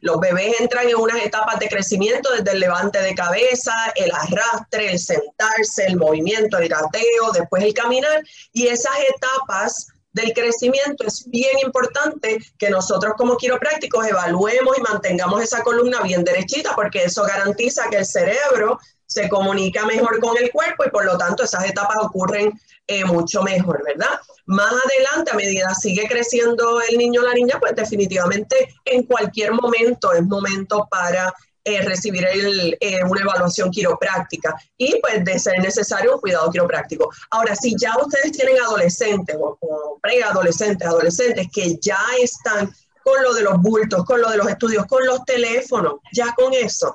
Los 0.00 0.20
bebés 0.20 0.60
entran 0.60 0.88
en 0.88 0.96
unas 0.96 1.24
etapas 1.24 1.58
de 1.58 1.68
crecimiento 1.68 2.30
desde 2.32 2.52
el 2.52 2.60
levante 2.60 3.00
de 3.00 3.14
cabeza, 3.14 3.72
el 3.94 4.10
arrastre, 4.12 4.92
el 4.92 4.98
sentarse, 4.98 5.86
el 5.86 5.96
movimiento, 5.96 6.58
el 6.58 6.68
gateo, 6.68 7.32
después 7.32 7.62
el 7.62 7.74
caminar 7.74 8.22
y 8.52 8.66
esas 8.66 8.94
etapas 9.14 9.88
del 10.12 10.32
crecimiento 10.32 11.06
es 11.06 11.24
bien 11.28 11.58
importante 11.64 12.38
que 12.58 12.70
nosotros 12.70 13.14
como 13.16 13.36
quiroprácticos 13.36 14.06
evaluemos 14.06 14.76
y 14.78 14.82
mantengamos 14.82 15.42
esa 15.42 15.62
columna 15.62 16.02
bien 16.02 16.22
derechita 16.22 16.74
porque 16.74 17.04
eso 17.04 17.24
garantiza 17.24 17.88
que 17.88 17.96
el 17.96 18.06
cerebro 18.06 18.78
se 19.06 19.28
comunica 19.28 19.84
mejor 19.86 20.20
con 20.20 20.36
el 20.36 20.50
cuerpo 20.50 20.84
y 20.84 20.90
por 20.90 21.04
lo 21.04 21.18
tanto 21.18 21.44
esas 21.44 21.64
etapas 21.64 21.96
ocurren 22.00 22.52
eh, 22.92 23.04
mucho 23.06 23.42
mejor, 23.42 23.82
¿verdad? 23.86 24.20
Más 24.44 24.70
adelante, 24.70 25.30
a 25.32 25.34
medida 25.34 25.74
sigue 25.74 26.06
creciendo 26.06 26.80
el 26.82 26.98
niño 26.98 27.22
o 27.22 27.24
la 27.24 27.32
niña, 27.32 27.58
pues 27.58 27.74
definitivamente 27.74 28.74
en 28.84 29.04
cualquier 29.04 29.52
momento 29.52 30.12
es 30.12 30.22
momento 30.22 30.86
para 30.90 31.32
eh, 31.64 31.80
recibir 31.82 32.26
eh, 32.26 33.04
una 33.08 33.20
evaluación 33.22 33.70
quiropráctica 33.70 34.54
y 34.76 35.00
pues 35.00 35.24
de 35.24 35.38
ser 35.38 35.58
necesario 35.60 36.16
un 36.16 36.20
cuidado 36.20 36.50
quiropráctico. 36.50 37.10
Ahora, 37.30 37.56
si 37.56 37.74
ya 37.78 37.96
ustedes 37.96 38.32
tienen 38.32 38.60
adolescentes 38.60 39.36
o, 39.40 39.56
o 39.60 39.98
preadolescentes, 40.02 40.86
adolescentes 40.86 41.46
que 41.50 41.78
ya 41.80 42.00
están 42.20 42.70
con 43.02 43.22
lo 43.22 43.32
de 43.32 43.42
los 43.42 43.58
bultos, 43.58 44.04
con 44.04 44.20
lo 44.20 44.30
de 44.30 44.36
los 44.36 44.48
estudios, 44.48 44.84
con 44.86 45.06
los 45.06 45.24
teléfonos, 45.24 45.94
ya 46.12 46.34
con 46.34 46.52
eso 46.52 46.94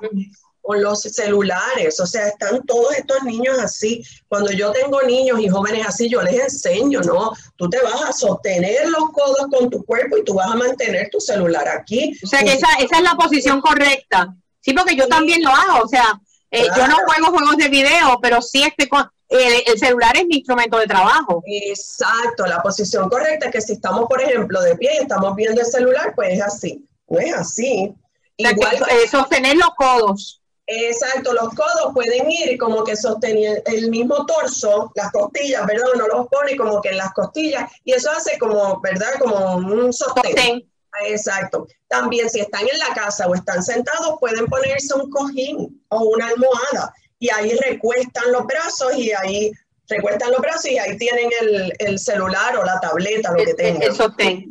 con 0.68 0.82
los 0.82 1.00
celulares, 1.00 1.98
o 1.98 2.04
sea, 2.04 2.28
están 2.28 2.62
todos 2.66 2.94
estos 2.94 3.22
niños 3.22 3.58
así. 3.58 4.04
Cuando 4.28 4.52
yo 4.52 4.70
tengo 4.72 5.00
niños 5.00 5.40
y 5.40 5.48
jóvenes 5.48 5.86
así, 5.86 6.10
yo 6.10 6.20
les 6.20 6.38
enseño, 6.38 7.00
¿no? 7.00 7.32
Tú 7.56 7.70
te 7.70 7.80
vas 7.80 8.02
a 8.02 8.12
sostener 8.12 8.86
los 8.90 9.08
codos 9.12 9.46
con 9.50 9.70
tu 9.70 9.82
cuerpo 9.82 10.18
y 10.18 10.24
tú 10.24 10.34
vas 10.34 10.50
a 10.50 10.56
mantener 10.56 11.08
tu 11.10 11.20
celular 11.20 11.66
aquí. 11.66 12.12
O 12.22 12.26
sea, 12.26 12.40
que 12.40 12.52
esa, 12.52 12.66
esa 12.80 12.98
es 12.98 13.02
la 13.02 13.14
posición 13.14 13.62
correcta. 13.62 14.36
Sí, 14.60 14.74
porque 14.74 14.94
yo 14.94 15.08
también 15.08 15.42
lo 15.42 15.48
hago, 15.48 15.84
o 15.84 15.88
sea, 15.88 16.20
eh, 16.50 16.66
yo 16.76 16.86
no 16.86 16.96
juego 16.96 17.30
juegos 17.34 17.56
de 17.56 17.70
video, 17.70 18.18
pero 18.20 18.42
sí 18.42 18.62
estoy 18.62 18.88
con, 18.88 19.10
el, 19.30 19.78
celular 19.78 20.18
es 20.18 20.26
mi 20.26 20.36
instrumento 20.36 20.78
de 20.78 20.86
trabajo. 20.86 21.42
Exacto, 21.46 22.44
la 22.46 22.60
posición 22.60 23.08
correcta 23.08 23.46
es 23.46 23.52
que 23.52 23.60
si 23.62 23.72
estamos, 23.72 24.06
por 24.06 24.20
ejemplo, 24.20 24.60
de 24.60 24.76
pie 24.76 24.90
y 24.96 25.02
estamos 25.04 25.34
viendo 25.34 25.62
el 25.62 25.66
celular, 25.66 26.12
pues 26.14 26.34
es 26.34 26.42
así, 26.42 26.86
no 27.08 27.18
es 27.18 27.32
así. 27.32 27.94
Igual 28.36 28.76
que, 28.86 29.08
sostener 29.08 29.56
los 29.56 29.70
codos. 29.74 30.37
Exacto, 30.70 31.32
los 31.32 31.48
codos 31.54 31.94
pueden 31.94 32.30
ir 32.30 32.58
como 32.58 32.84
que 32.84 32.94
sostener 32.94 33.62
el 33.64 33.88
mismo 33.88 34.26
torso, 34.26 34.92
las 34.94 35.10
costillas, 35.12 35.66
¿verdad? 35.66 35.86
Uno 35.94 36.06
los 36.08 36.28
pone 36.28 36.58
como 36.58 36.82
que 36.82 36.90
en 36.90 36.98
las 36.98 37.10
costillas 37.14 37.72
y 37.84 37.92
eso 37.94 38.10
hace 38.10 38.38
como, 38.38 38.78
¿verdad? 38.82 39.14
Como 39.18 39.56
un 39.56 39.90
sostén. 39.94 40.70
Exacto. 41.06 41.66
También 41.88 42.28
si 42.28 42.40
están 42.40 42.68
en 42.68 42.78
la 42.78 42.92
casa 42.94 43.26
o 43.26 43.34
están 43.34 43.62
sentados, 43.62 44.18
pueden 44.20 44.44
ponerse 44.46 44.94
un 44.94 45.10
cojín 45.10 45.82
o 45.88 46.00
una 46.02 46.28
almohada 46.28 46.92
y 47.18 47.30
ahí 47.30 47.56
recuestan 47.66 48.30
los 48.30 48.44
brazos 48.46 48.94
y 48.94 49.10
ahí 49.12 49.50
recuestan 49.88 50.32
los 50.32 50.40
brazos 50.40 50.66
y 50.66 50.78
ahí 50.78 50.98
tienen 50.98 51.30
el, 51.40 51.72
el 51.78 51.98
celular 51.98 52.58
o 52.58 52.64
la 52.64 52.78
tableta, 52.78 53.32
lo 53.32 53.42
que 53.42 53.54
tengan. 53.54 53.84
El 53.84 53.94
sostén. 53.94 54.50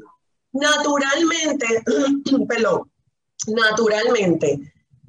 Naturalmente, 0.51 1.67
perdón, 2.47 2.91
naturalmente, 3.45 4.59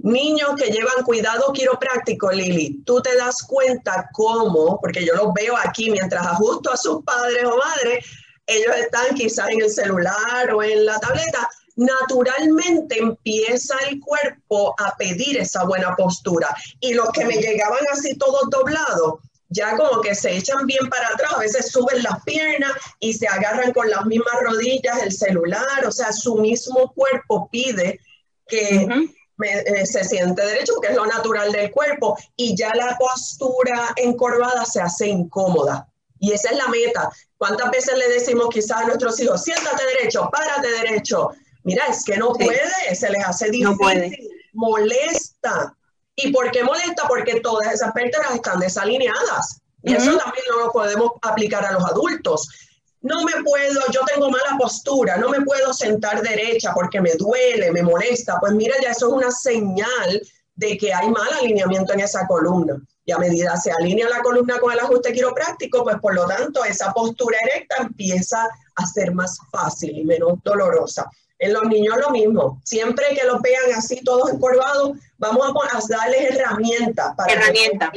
Niños 0.09 0.55
que 0.57 0.71
llevan 0.71 1.05
cuidado 1.05 1.53
quiropráctico, 1.53 2.31
Lili, 2.31 2.83
tú 2.87 3.03
te 3.03 3.15
das 3.15 3.43
cuenta 3.43 4.09
cómo, 4.13 4.81
porque 4.81 5.05
yo 5.05 5.15
los 5.15 5.35
veo 5.35 5.55
aquí 5.57 5.91
mientras 5.91 6.27
ajusto 6.27 6.73
a 6.73 6.79
sus 6.79 7.05
padres 7.05 7.45
o 7.45 7.59
madres, 7.59 8.07
ellos 8.47 8.75
están 8.77 9.15
quizás 9.15 9.51
en 9.51 9.61
el 9.61 9.71
celular 9.71 10.55
o 10.55 10.63
en 10.63 10.87
la 10.87 10.99
tableta, 10.99 11.47
naturalmente 11.77 12.99
empieza 12.99 13.77
el 13.91 14.01
cuerpo 14.01 14.75
a 14.79 14.97
pedir 14.97 15.37
esa 15.37 15.65
buena 15.65 15.95
postura. 15.95 16.57
Y 16.81 16.95
los 16.95 17.11
que 17.11 17.27
me 17.27 17.37
llegaban 17.37 17.85
así 17.93 18.17
todos 18.17 18.49
doblados, 18.51 19.21
ya 19.51 19.77
como 19.77 20.01
que 20.01 20.15
se 20.15 20.37
echan 20.39 20.65
bien 20.65 20.89
para 20.89 21.09
atrás, 21.09 21.35
a 21.35 21.41
veces 21.41 21.71
suben 21.71 22.03
las 22.03 22.23
piernas 22.25 22.73
y 22.99 23.13
se 23.13 23.29
agarran 23.29 23.75
con 23.75 23.91
las 23.91 24.07
mismas 24.07 24.35
rodillas 24.43 25.03
el 25.03 25.13
celular, 25.13 25.85
o 25.87 25.93
sea, 25.93 26.13
su 26.13 26.37
mismo 26.37 26.95
cuerpo 26.95 27.51
pide 27.53 28.01
que 28.47 28.89
eh, 29.45 29.87
se 29.87 30.05
siente 30.05 30.45
derecho 30.45 30.75
porque 30.75 30.89
es 30.89 30.97
lo 30.97 31.07
natural 31.07 31.53
del 31.53 31.71
cuerpo 31.71 32.17
y 32.37 32.57
ya 32.57 32.75
la 32.75 32.97
postura 32.99 33.93
encorvada 33.97 34.65
se 34.65 34.81
hace 34.81 35.09
incómoda. 35.09 35.89
Y 36.21 36.33
esa 36.33 36.51
es 36.51 36.57
la 36.57 36.69
meta. 36.69 37.11
¿Cuántas 37.37 37.71
veces 37.71 37.97
le 37.97 38.09
decimos 38.09 38.49
quizás 38.53 38.83
a 38.83 38.87
nuestros 38.87 39.19
hijos, 39.21 39.43
siéntate 39.43 39.85
derecho, 39.97 40.29
párate 40.33 40.69
derecho? 40.69 41.31
Mira, 41.63 41.87
es 41.87 42.05
que 42.05 42.17
no 42.17 42.33
puede, 42.33 42.61
se 42.95 43.11
les 43.11 43.25
hace 43.25 43.47
difícil, 43.47 43.71
no 43.71 43.77
puede. 43.77 44.19
molesta. 44.53 45.75
¿Y 46.17 46.33
por 46.33 46.51
qué 46.51 46.65
molesta? 46.65 47.07
Porque 47.07 47.41
todas 47.41 47.73
esas 47.73 47.95
vértebras 47.95 48.35
están 48.35 48.59
desalineadas. 48.59 49.61
Y 49.83 49.95
eso 49.95 50.17
también 50.17 50.45
no 50.51 50.65
lo 50.65 50.73
podemos 50.73 51.13
aplicar 51.23 51.65
a 51.65 51.73
los 51.73 51.85
adultos 51.85 52.49
no 53.01 53.25
me 53.25 53.33
puedo, 53.45 53.81
yo 53.93 54.01
tengo 54.13 54.31
mala 54.31 54.57
postura, 54.59 55.17
no 55.17 55.29
me 55.29 55.41
puedo 55.43 55.73
sentar 55.73 56.21
derecha 56.23 56.73
porque 56.75 57.01
me 57.01 57.13
duele, 57.15 57.71
me 57.71 57.83
molesta. 57.83 58.39
Pues 58.41 58.53
mira, 58.53 58.75
ya 58.83 58.91
eso 58.91 59.09
es 59.09 59.13
una 59.13 59.31
señal 59.31 60.23
de 60.57 60.77
que 60.77 60.93
hay 60.93 61.09
mal 61.09 61.33
alineamiento 61.41 61.93
en 61.93 62.01
esa 62.01 62.27
columna. 62.27 62.77
Y 63.05 63.13
a 63.13 63.19
medida 63.19 63.57
se 63.57 63.71
alinea 63.71 64.09
la 64.09 64.21
columna 64.21 64.59
con 64.59 64.73
el 64.73 64.81
ajuste 64.81 65.13
quiropráctico, 65.13 65.85
pues 65.85 65.97
por 66.01 66.15
lo 66.15 66.27
tanto 66.27 66.65
esa 66.65 66.93
postura 66.93 67.39
erecta 67.43 67.77
empieza 67.79 68.47
a 68.75 68.87
ser 68.87 69.15
más 69.15 69.39
fácil 69.51 69.97
y 69.97 70.05
menos 70.05 70.43
dolorosa. 70.43 71.09
En 71.39 71.53
los 71.53 71.63
niños 71.65 71.97
lo 71.99 72.11
mismo. 72.11 72.61
Siempre 72.65 73.07
que 73.15 73.25
los 73.25 73.41
vean 73.41 73.73
así 73.77 74.03
todos 74.03 74.33
encorvados, 74.33 74.99
vamos 75.17 75.47
a, 75.73 75.81
darles 75.89 76.33
herramientas. 76.33 77.15
Para 77.17 77.33
herramientas. 77.33 77.91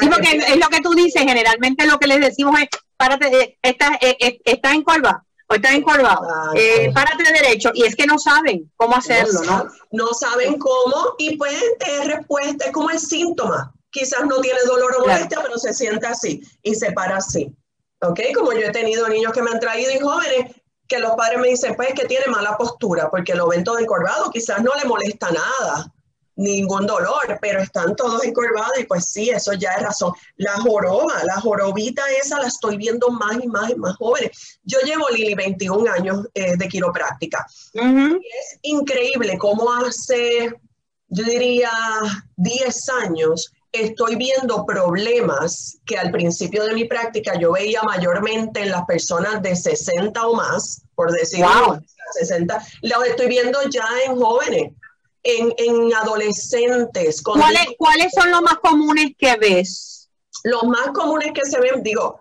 sí, 0.00 0.08
porque 0.08 0.36
es 0.36 0.56
lo 0.56 0.68
que 0.68 0.80
tú 0.80 0.94
dices, 0.94 1.22
generalmente 1.22 1.84
lo 1.86 1.98
que 1.98 2.06
les 2.06 2.20
decimos 2.20 2.58
es, 2.60 2.68
párate, 3.04 3.42
eh, 3.42 3.58
está, 3.62 3.98
eh, 4.00 4.16
eh, 4.20 4.40
está 4.44 4.72
en 4.72 4.82
curva, 4.82 5.24
o 5.48 5.54
está 5.54 5.72
encorvado, 5.72 6.26
eh, 6.54 6.90
párate 6.94 7.24
derecho, 7.24 7.70
y 7.74 7.84
es 7.84 7.94
que 7.94 8.06
no 8.06 8.18
saben 8.18 8.72
cómo 8.76 8.96
hacerlo, 8.96 9.42
¿no? 9.44 9.68
No, 9.92 10.06
saben 10.14 10.58
cómo, 10.58 11.14
y 11.18 11.36
pueden 11.36 11.78
tener 11.78 12.16
respuesta, 12.16 12.66
es 12.66 12.72
como 12.72 12.90
el 12.90 12.98
síntoma. 12.98 13.72
Quizás 13.90 14.24
no 14.26 14.40
tiene 14.40 14.58
dolor 14.66 14.96
o 14.96 15.00
molestia, 15.00 15.38
pero 15.40 15.56
se 15.56 15.72
siente 15.72 16.06
así 16.06 16.42
y 16.62 16.74
se 16.74 16.90
para 16.92 17.18
así. 17.18 17.54
¿Ok? 18.00 18.20
Como 18.34 18.52
yo 18.52 18.66
he 18.66 18.72
tenido 18.72 19.08
niños 19.08 19.32
que 19.32 19.40
me 19.40 19.52
han 19.52 19.60
traído 19.60 19.92
y 19.92 20.00
jóvenes 20.00 20.52
que 20.88 20.98
los 20.98 21.12
padres 21.12 21.38
me 21.38 21.48
dicen, 21.48 21.76
pues 21.76 21.94
que 21.94 22.06
tiene 22.06 22.26
mala 22.26 22.56
postura, 22.56 23.08
porque 23.08 23.36
lo 23.36 23.46
ven 23.46 23.62
todo 23.62 23.78
encorvado, 23.78 24.30
quizás 24.30 24.62
no 24.62 24.72
le 24.74 24.84
molesta 24.86 25.30
nada, 25.30 25.92
ningún 26.36 26.86
dolor, 26.86 27.38
pero 27.40 27.60
están 27.60 27.94
todos 27.94 28.24
encorvados 28.24 28.78
y 28.78 28.84
pues 28.84 29.06
sí, 29.06 29.30
eso 29.30 29.52
ya 29.52 29.72
es 29.72 29.82
razón. 29.82 30.12
La 30.36 30.52
joroba, 30.52 31.22
la 31.24 31.40
jorobita 31.40 32.02
esa 32.20 32.40
la 32.40 32.48
estoy 32.48 32.76
viendo 32.76 33.10
más 33.10 33.42
y 33.42 33.46
más 33.46 33.70
y 33.70 33.76
más 33.76 33.96
jóvenes. 33.96 34.58
Yo 34.62 34.78
llevo, 34.80 35.08
Lili, 35.10 35.34
21 35.34 35.90
años 35.92 36.26
eh, 36.34 36.56
de 36.56 36.68
quiropráctica. 36.68 37.46
es 37.74 38.58
increíble 38.62 39.38
cómo 39.38 39.72
hace, 39.72 40.52
yo 41.08 41.24
diría, 41.24 41.70
10 42.36 42.88
años 43.04 43.52
estoy 43.72 44.14
viendo 44.14 44.64
problemas 44.64 45.78
que 45.84 45.98
al 45.98 46.12
principio 46.12 46.64
de 46.64 46.74
mi 46.74 46.84
práctica 46.84 47.36
yo 47.38 47.52
veía 47.52 47.82
mayormente 47.82 48.60
en 48.60 48.70
las 48.70 48.84
personas 48.84 49.42
de 49.42 49.56
60 49.56 50.26
o 50.26 50.34
más, 50.34 50.82
por 50.94 51.10
decir 51.10 51.44
60, 52.12 52.64
los 52.82 53.06
estoy 53.06 53.26
viendo 53.26 53.58
ya 53.68 53.86
en 54.06 54.16
jóvenes 54.16 54.72
en, 55.24 55.94
adolescentes. 55.94 57.22
¿Cuáles, 57.22 57.66
¿Cuáles 57.78 58.12
son 58.12 58.30
los 58.30 58.42
más 58.42 58.58
comunes 58.58 59.12
que 59.18 59.36
ves? 59.36 60.10
Los 60.44 60.64
más 60.64 60.88
comunes 60.88 61.32
que 61.32 61.44
se 61.44 61.58
ven, 61.60 61.82
digo, 61.82 62.20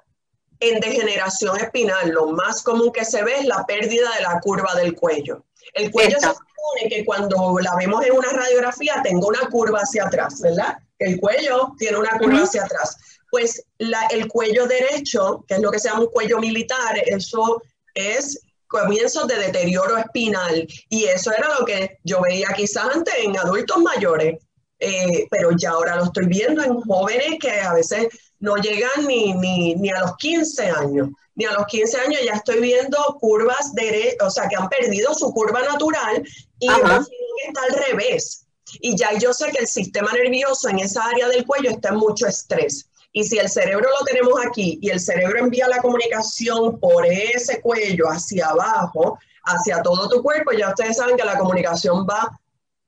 en 0.60 0.79
degeneración 0.79 1.57
espinal, 1.60 2.10
lo 2.10 2.27
más 2.27 2.63
común 2.63 2.91
que 2.91 3.03
se 3.03 3.24
ve 3.24 3.39
es 3.39 3.45
la 3.45 3.65
pérdida 3.65 4.10
de 4.15 4.22
la 4.22 4.39
curva 4.39 4.74
del 4.75 4.95
cuello. 4.95 5.45
El 5.74 5.91
cuello 5.91 6.17
se 6.19 6.27
supone 6.27 6.89
que 6.89 7.05
cuando 7.05 7.57
la 7.60 7.75
vemos 7.75 8.03
en 8.05 8.13
una 8.13 8.29
radiografía 8.29 9.01
tenga 9.03 9.27
una 9.27 9.50
curva 9.50 9.79
hacia 9.79 10.05
atrás, 10.05 10.39
¿verdad? 10.41 10.77
El 11.00 11.19
cuello 11.19 11.74
tiene 11.77 11.98
una 11.98 12.17
curva 12.17 12.43
hacia 12.43 12.63
atrás. 12.63 12.95
Pues 13.29 13.65
la, 13.79 14.05
el 14.07 14.27
cuello 14.27 14.67
derecho, 14.67 15.43
que 15.48 15.55
es 15.55 15.60
lo 15.60 15.72
que 15.72 15.79
se 15.79 15.89
llama 15.89 16.01
un 16.01 16.12
cuello 16.12 16.39
militar, 16.39 17.01
eso 17.05 17.62
es 17.93 18.39
comienzos 18.73 19.27
de 19.27 19.35
deterioro 19.35 19.97
espinal 19.97 20.67
y 20.89 21.05
eso 21.05 21.31
era 21.31 21.47
lo 21.59 21.65
que 21.65 21.99
yo 22.03 22.21
veía 22.21 22.47
quizás 22.55 22.95
antes 22.95 23.13
en 23.19 23.37
adultos 23.37 23.77
mayores, 23.77 24.39
eh, 24.79 25.27
pero 25.29 25.51
ya 25.55 25.69
ahora 25.71 25.95
lo 25.95 26.05
estoy 26.05 26.25
viendo 26.25 26.63
en 26.63 26.81
jóvenes 26.81 27.37
que 27.39 27.51
a 27.51 27.73
veces 27.73 28.07
no 28.39 28.55
llegan 28.57 29.05
ni, 29.07 29.33
ni, 29.75 29.89
a 29.91 29.99
los 30.01 30.17
15 30.17 30.69
años. 30.69 31.09
Ni 31.35 31.45
a 31.45 31.53
los 31.53 31.65
15 31.67 31.99
años 32.01 32.21
ya 32.25 32.33
estoy 32.33 32.59
viendo 32.59 32.97
curvas, 33.19 33.73
de, 33.73 34.17
o 34.21 34.29
sea, 34.29 34.47
que 34.47 34.55
han 34.55 34.69
perdido 34.69 35.13
su 35.13 35.31
curva 35.33 35.61
natural 35.61 36.23
y 36.59 36.67
está 36.67 37.61
al 37.69 37.75
revés. 37.87 38.45
Y 38.81 38.95
ya 38.95 39.17
yo 39.17 39.33
sé 39.33 39.51
que 39.51 39.59
el 39.59 39.67
sistema 39.67 40.11
nervioso 40.13 40.69
en 40.69 40.79
esa 40.79 41.05
área 41.05 41.27
del 41.29 41.45
cuello 41.45 41.69
está 41.69 41.89
en 41.89 41.95
mucho 41.95 42.27
estrés. 42.27 42.89
Y 43.13 43.24
si 43.24 43.38
el 43.38 43.48
cerebro 43.48 43.88
lo 43.88 44.05
tenemos 44.05 44.34
aquí 44.46 44.79
y 44.82 44.89
el 44.89 45.00
cerebro 45.00 45.39
envía 45.39 45.67
la 45.67 45.77
comunicación 45.77 46.79
por 46.79 47.05
ese 47.05 47.62
cuello 47.62 48.08
hacia 48.08 48.48
abajo, 48.48 49.20
hacia 49.46 49.82
todo 49.82 50.10
tu 50.10 50.24
cuerpo, 50.24 50.51
ya 50.51 50.70
ustedes 50.70 50.98
saben 50.98 51.15
que 51.15 51.24
la 51.24 51.38
comunicación 51.38 52.05
va 52.10 52.39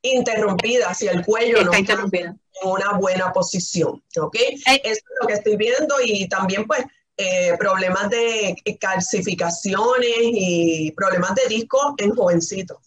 interrumpida 0.02 0.90
hacia 0.90 1.12
el 1.12 1.26
cuello 1.26 1.58
está 1.72 1.96
no 1.96 2.10
en 2.12 2.40
una 2.64 2.94
buena 2.94 3.32
posición. 3.32 4.02
¿Ok? 4.20 4.36
Eso 4.36 4.62
es 4.84 5.04
lo 5.22 5.28
que 5.28 5.34
estoy 5.34 5.58
viendo 5.58 5.96
y 6.04 6.28
también 6.28 6.66
pues 6.66 6.84
eh, 7.18 7.56
problemas 7.58 8.10
de 8.10 8.56
calcificaciones 8.80 10.18
y 10.20 10.92
problemas 10.92 11.36
de 11.36 11.48
disco 11.48 11.96
en 11.98 12.14
jovencitos. 12.16 12.78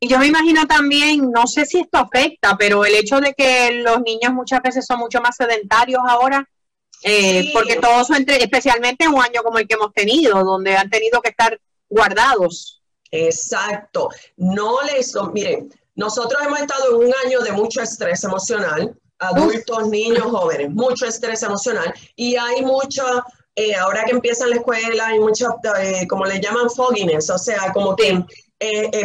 Y 0.00 0.08
yo 0.08 0.18
me 0.18 0.26
imagino 0.26 0.66
también, 0.66 1.30
no 1.32 1.46
sé 1.46 1.66
si 1.66 1.80
esto 1.80 1.98
afecta, 1.98 2.56
pero 2.56 2.84
el 2.84 2.94
hecho 2.94 3.20
de 3.20 3.34
que 3.34 3.82
los 3.82 4.00
niños 4.02 4.32
muchas 4.32 4.62
veces 4.62 4.86
son 4.86 5.00
mucho 5.00 5.20
más 5.20 5.36
sedentarios 5.36 6.00
ahora, 6.06 6.48
eh, 7.02 7.50
porque 7.52 7.76
todos, 7.76 8.10
entre, 8.10 8.42
especialmente 8.42 9.04
en 9.04 9.14
un 9.14 9.22
año 9.22 9.42
como 9.42 9.58
el 9.58 9.66
que 9.66 9.74
hemos 9.74 9.92
tenido, 9.92 10.42
donde 10.44 10.76
han 10.76 10.90
tenido 10.90 11.20
que 11.20 11.30
estar 11.30 11.60
guardados. 11.88 12.82
Exacto. 13.10 14.10
No 14.36 14.82
les, 14.82 15.14
miren, 15.32 15.72
nosotros 15.94 16.40
hemos 16.44 16.60
estado 16.60 16.90
en 16.90 17.08
un 17.08 17.14
año 17.24 17.40
de 17.40 17.52
mucho 17.52 17.82
estrés 17.82 18.24
emocional, 18.24 18.96
adultos, 19.18 19.88
niños, 19.88 20.24
jóvenes, 20.24 20.70
mucho 20.70 21.06
estrés 21.06 21.42
emocional 21.42 21.92
y 22.14 22.36
hay 22.36 22.62
mucha 22.62 23.24
eh, 23.58 23.74
ahora 23.74 24.04
que 24.04 24.12
empieza 24.12 24.46
la 24.46 24.54
escuela 24.54 25.08
hay 25.08 25.18
mucho, 25.18 25.48
eh, 25.80 26.06
como 26.06 26.24
le 26.24 26.40
llaman 26.40 26.70
fogginess, 26.70 27.28
o 27.28 27.38
sea, 27.38 27.72
como 27.72 27.96
que 27.96 28.24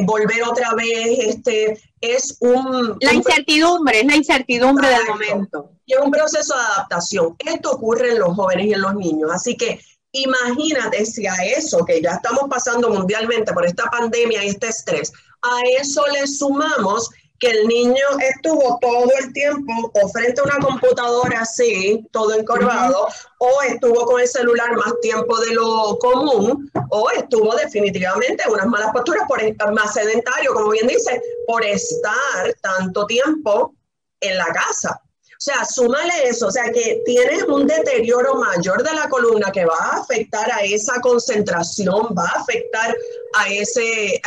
volver 0.04 0.44
otra 0.44 0.74
vez, 0.74 1.20
este, 1.20 1.80
es 2.02 2.38
un... 2.40 2.98
La 3.02 3.14
incertidumbre, 3.14 4.00
es 4.00 4.06
la 4.06 4.16
incertidumbre 4.16 4.88
del 4.88 5.08
momento. 5.08 5.72
Y 5.86 5.94
es 5.94 6.00
un 6.00 6.12
proceso 6.12 6.56
de 6.56 6.62
adaptación. 6.62 7.36
Esto 7.40 7.72
ocurre 7.72 8.12
en 8.12 8.20
los 8.20 8.36
jóvenes 8.36 8.68
y 8.68 8.74
en 8.74 8.82
los 8.82 8.96
niños, 8.96 9.32
así 9.32 9.56
que 9.56 9.80
imagínate 10.12 11.06
si 11.06 11.26
a 11.26 11.36
eso 11.58 11.84
que 11.86 12.02
ya 12.02 12.12
estamos 12.12 12.44
pasando 12.50 12.90
mundialmente 12.90 13.52
por 13.52 13.66
esta 13.66 13.86
pandemia 13.86 14.44
y 14.44 14.50
este 14.50 14.68
estrés, 14.68 15.12
a 15.42 15.60
eso 15.80 16.04
le 16.14 16.28
sumamos 16.28 17.10
que 17.44 17.50
el 17.50 17.68
niño 17.68 18.06
estuvo 18.22 18.80
todo 18.80 19.12
el 19.20 19.34
tiempo 19.34 19.92
o 19.94 20.08
frente 20.10 20.40
a 20.40 20.46
una 20.46 20.60
computadora 20.60 21.42
así, 21.42 22.02
todo 22.12 22.34
encorvado, 22.34 23.10
o 23.38 23.62
estuvo 23.64 24.06
con 24.06 24.22
el 24.22 24.28
celular 24.30 24.74
más 24.78 24.94
tiempo 25.02 25.38
de 25.42 25.54
lo 25.54 25.98
común, 26.00 26.72
o 26.90 27.10
estuvo 27.12 27.54
definitivamente 27.56 28.44
en 28.46 28.54
unas 28.54 28.68
malas 28.68 28.92
posturas, 28.94 29.26
por 29.28 29.42
estar 29.44 29.74
más 29.74 29.94
sedentario, 29.94 30.54
como 30.54 30.70
bien 30.70 30.88
dice, 30.88 31.22
por 31.46 31.66
estar 31.66 32.54
tanto 32.62 33.06
tiempo 33.08 33.74
en 34.22 34.38
la 34.38 34.48
casa. 34.48 35.02
O 35.04 35.44
sea, 35.44 35.66
súmale 35.66 36.30
eso, 36.30 36.48
o 36.48 36.52
sea 36.52 36.72
que 36.72 37.02
tienes 37.04 37.44
un 37.44 37.68
deterioro 37.68 38.36
mayor 38.36 38.82
de 38.84 38.94
la 38.94 39.10
columna 39.10 39.52
que 39.52 39.66
va 39.66 39.76
a 39.78 39.98
afectar 39.98 40.50
a 40.50 40.62
esa 40.62 41.02
concentración, 41.02 42.16
va 42.18 42.24
a 42.24 42.40
afectar 42.40 42.96
a 43.34 43.50
ese, 43.50 44.22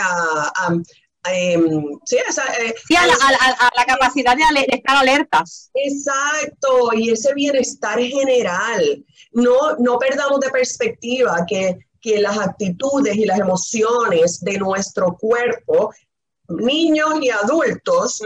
Em, 1.33 1.99
sí, 2.05 2.17
eh, 2.17 2.97
a, 2.99 3.71
la, 3.77 3.85
capacidad 3.85 4.37
de, 4.37 4.67
estar 4.69 4.97
alertas. 4.97 5.71
Exacto, 5.75 6.91
y 6.95 7.11
ese 7.11 7.35
bienestar 7.35 7.99
general. 7.99 9.05
No, 9.33 9.77
no 9.79 9.99
perdamos 9.99 10.41
de 10.41 10.51
perspectiva 10.51 11.45
que, 11.47 11.79
que 12.01 12.21
las 12.21 12.39
actitudes 12.39 13.17
y 13.17 13.25
las 13.25 13.39
emociones 13.39 14.41
de 14.41 14.59
nuestro 14.59 15.17
cuerpo, 15.17 15.93
niños 16.49 17.15
y 17.21 17.31
adultos, 17.31 18.21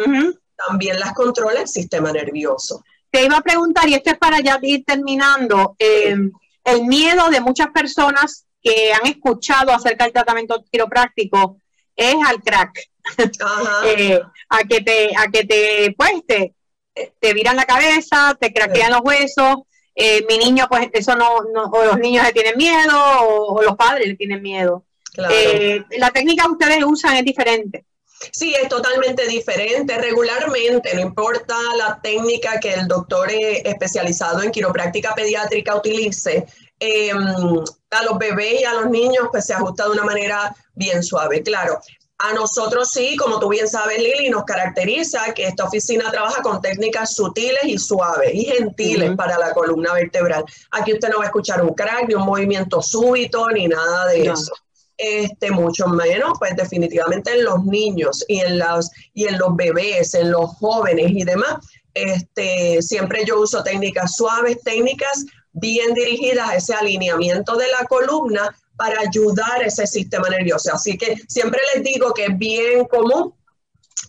también 0.66 1.00
las 1.00 1.14
controla 1.14 1.62
el 1.62 1.69
sistema 1.69 2.12
nervioso. 2.12 2.85
Te 3.11 3.25
iba 3.25 3.38
a 3.38 3.42
preguntar, 3.42 3.88
y 3.88 3.95
esto 3.95 4.11
es 4.11 4.19
para 4.19 4.40
ya 4.40 4.59
ir 4.62 4.85
terminando, 4.85 5.75
em, 5.78 6.30
el 6.64 6.85
miedo 6.85 7.30
de 7.30 7.40
muchas 7.40 7.69
personas 7.69 8.45
que 8.62 8.92
han 8.92 9.07
escuchado 9.07 9.73
acerca 9.73 10.04
del 10.04 10.12
tratamiento 10.12 10.62
quiropráctico 10.71 11.57
es 11.97 12.17
al 12.27 12.43
crack. 12.43 12.73
Eh, 13.87 14.21
a 14.51 14.59
que 14.65 14.81
te, 14.83 15.11
a 15.17 15.29
que 15.29 15.45
te, 15.45 15.95
pues, 15.97 16.13
te, 16.27 16.55
te 17.19 17.35
viran 17.35 17.57
la 17.57 17.65
cabeza, 17.65 18.37
te 18.39 18.53
craquean 18.53 18.93
los 18.93 19.01
huesos. 19.03 19.57
Eh, 19.95 20.25
mi 20.29 20.39
niño, 20.39 20.67
pues, 20.69 20.89
eso 20.93 21.17
no, 21.17 21.43
no, 21.53 21.65
o 21.65 21.85
los 21.85 21.99
niños 21.99 22.25
le 22.25 22.33
tienen 22.33 22.57
miedo, 22.57 22.97
o, 23.23 23.63
los 23.63 23.77
padres 23.77 24.07
le 24.07 24.17
tienen 24.17 24.43
miedo. 24.43 24.85
Eh, 25.31 25.83
la 25.99 26.11
técnica 26.11 26.45
que 26.45 26.53
ustedes 26.53 26.85
usan 26.85 27.17
es 27.17 27.25
diferente. 27.25 27.85
Sí, 28.33 28.55
es 28.55 28.69
totalmente 28.69 29.27
diferente. 29.27 29.97
Regularmente, 29.99 30.95
no 30.95 31.00
importa 31.00 31.55
la 31.77 32.00
técnica 32.03 32.61
que 32.61 32.75
el 32.75 32.87
doctor 32.87 33.31
especializado 33.31 34.43
en 34.43 34.50
quiropráctica 34.50 35.15
pediátrica 35.15 35.75
utilice, 35.75 36.47
em, 36.79 37.19
a 37.91 38.03
los 38.05 38.19
bebés 38.19 38.61
y 38.61 38.65
a 38.65 38.75
los 38.75 38.91
niños 38.91 39.29
pues 39.31 39.47
se 39.47 39.55
ajusta 39.55 39.85
de 39.85 39.91
una 39.91 40.05
manera 40.05 40.55
bien 40.75 41.03
suave. 41.03 41.43
Claro, 41.43 41.81
a 42.23 42.35
nosotros 42.35 42.91
sí, 42.91 43.17
como 43.17 43.41
tú 43.41 43.49
bien 43.49 43.67
sabes, 43.67 43.99
Lili, 43.99 44.29
nos 44.29 44.45
caracteriza 44.45 45.33
que 45.33 45.47
esta 45.47 45.65
oficina 45.65 46.11
trabaja 46.11 46.43
con 46.43 46.61
técnicas 46.61 47.15
sutiles 47.15 47.65
y 47.65 47.79
suaves 47.79 48.35
y 48.35 48.45
gentiles 48.45 49.17
para 49.17 49.39
la 49.39 49.55
columna 49.55 49.95
vertebral. 49.95 50.45
Aquí 50.73 50.93
usted 50.93 51.09
no 51.09 51.19
va 51.19 51.25
a 51.25 51.27
escuchar 51.29 51.62
un 51.62 51.73
crack, 51.73 52.09
ni 52.09 52.15
un 52.15 52.27
movimiento 52.27 52.83
súbito, 52.83 53.49
ni 53.49 53.69
nada 53.69 54.07
de 54.09 54.25
eso. 54.25 54.53
Este, 55.02 55.50
mucho 55.50 55.87
menos, 55.87 56.33
pues 56.38 56.54
definitivamente 56.57 57.33
en 57.33 57.45
los 57.45 57.64
niños 57.64 58.23
y 58.28 58.40
en, 58.40 58.59
los, 58.59 58.90
y 59.14 59.26
en 59.26 59.38
los 59.38 59.57
bebés, 59.57 60.12
en 60.12 60.30
los 60.30 60.50
jóvenes 60.59 61.11
y 61.11 61.25
demás. 61.25 61.57
Este, 61.95 62.83
siempre 62.83 63.25
yo 63.25 63.40
uso 63.40 63.62
técnicas 63.62 64.16
suaves, 64.16 64.61
técnicas 64.62 65.25
bien 65.52 65.95
dirigidas 65.95 66.50
a 66.50 66.57
ese 66.57 66.75
alineamiento 66.75 67.57
de 67.57 67.66
la 67.69 67.87
columna 67.87 68.54
para 68.76 69.00
ayudar 69.00 69.62
a 69.62 69.66
ese 69.66 69.87
sistema 69.87 70.28
nervioso. 70.28 70.75
Así 70.75 70.99
que 70.99 71.16
siempre 71.28 71.61
les 71.75 71.83
digo 71.83 72.12
que 72.12 72.26
es 72.26 72.38
bien 72.38 72.85
común 72.85 73.33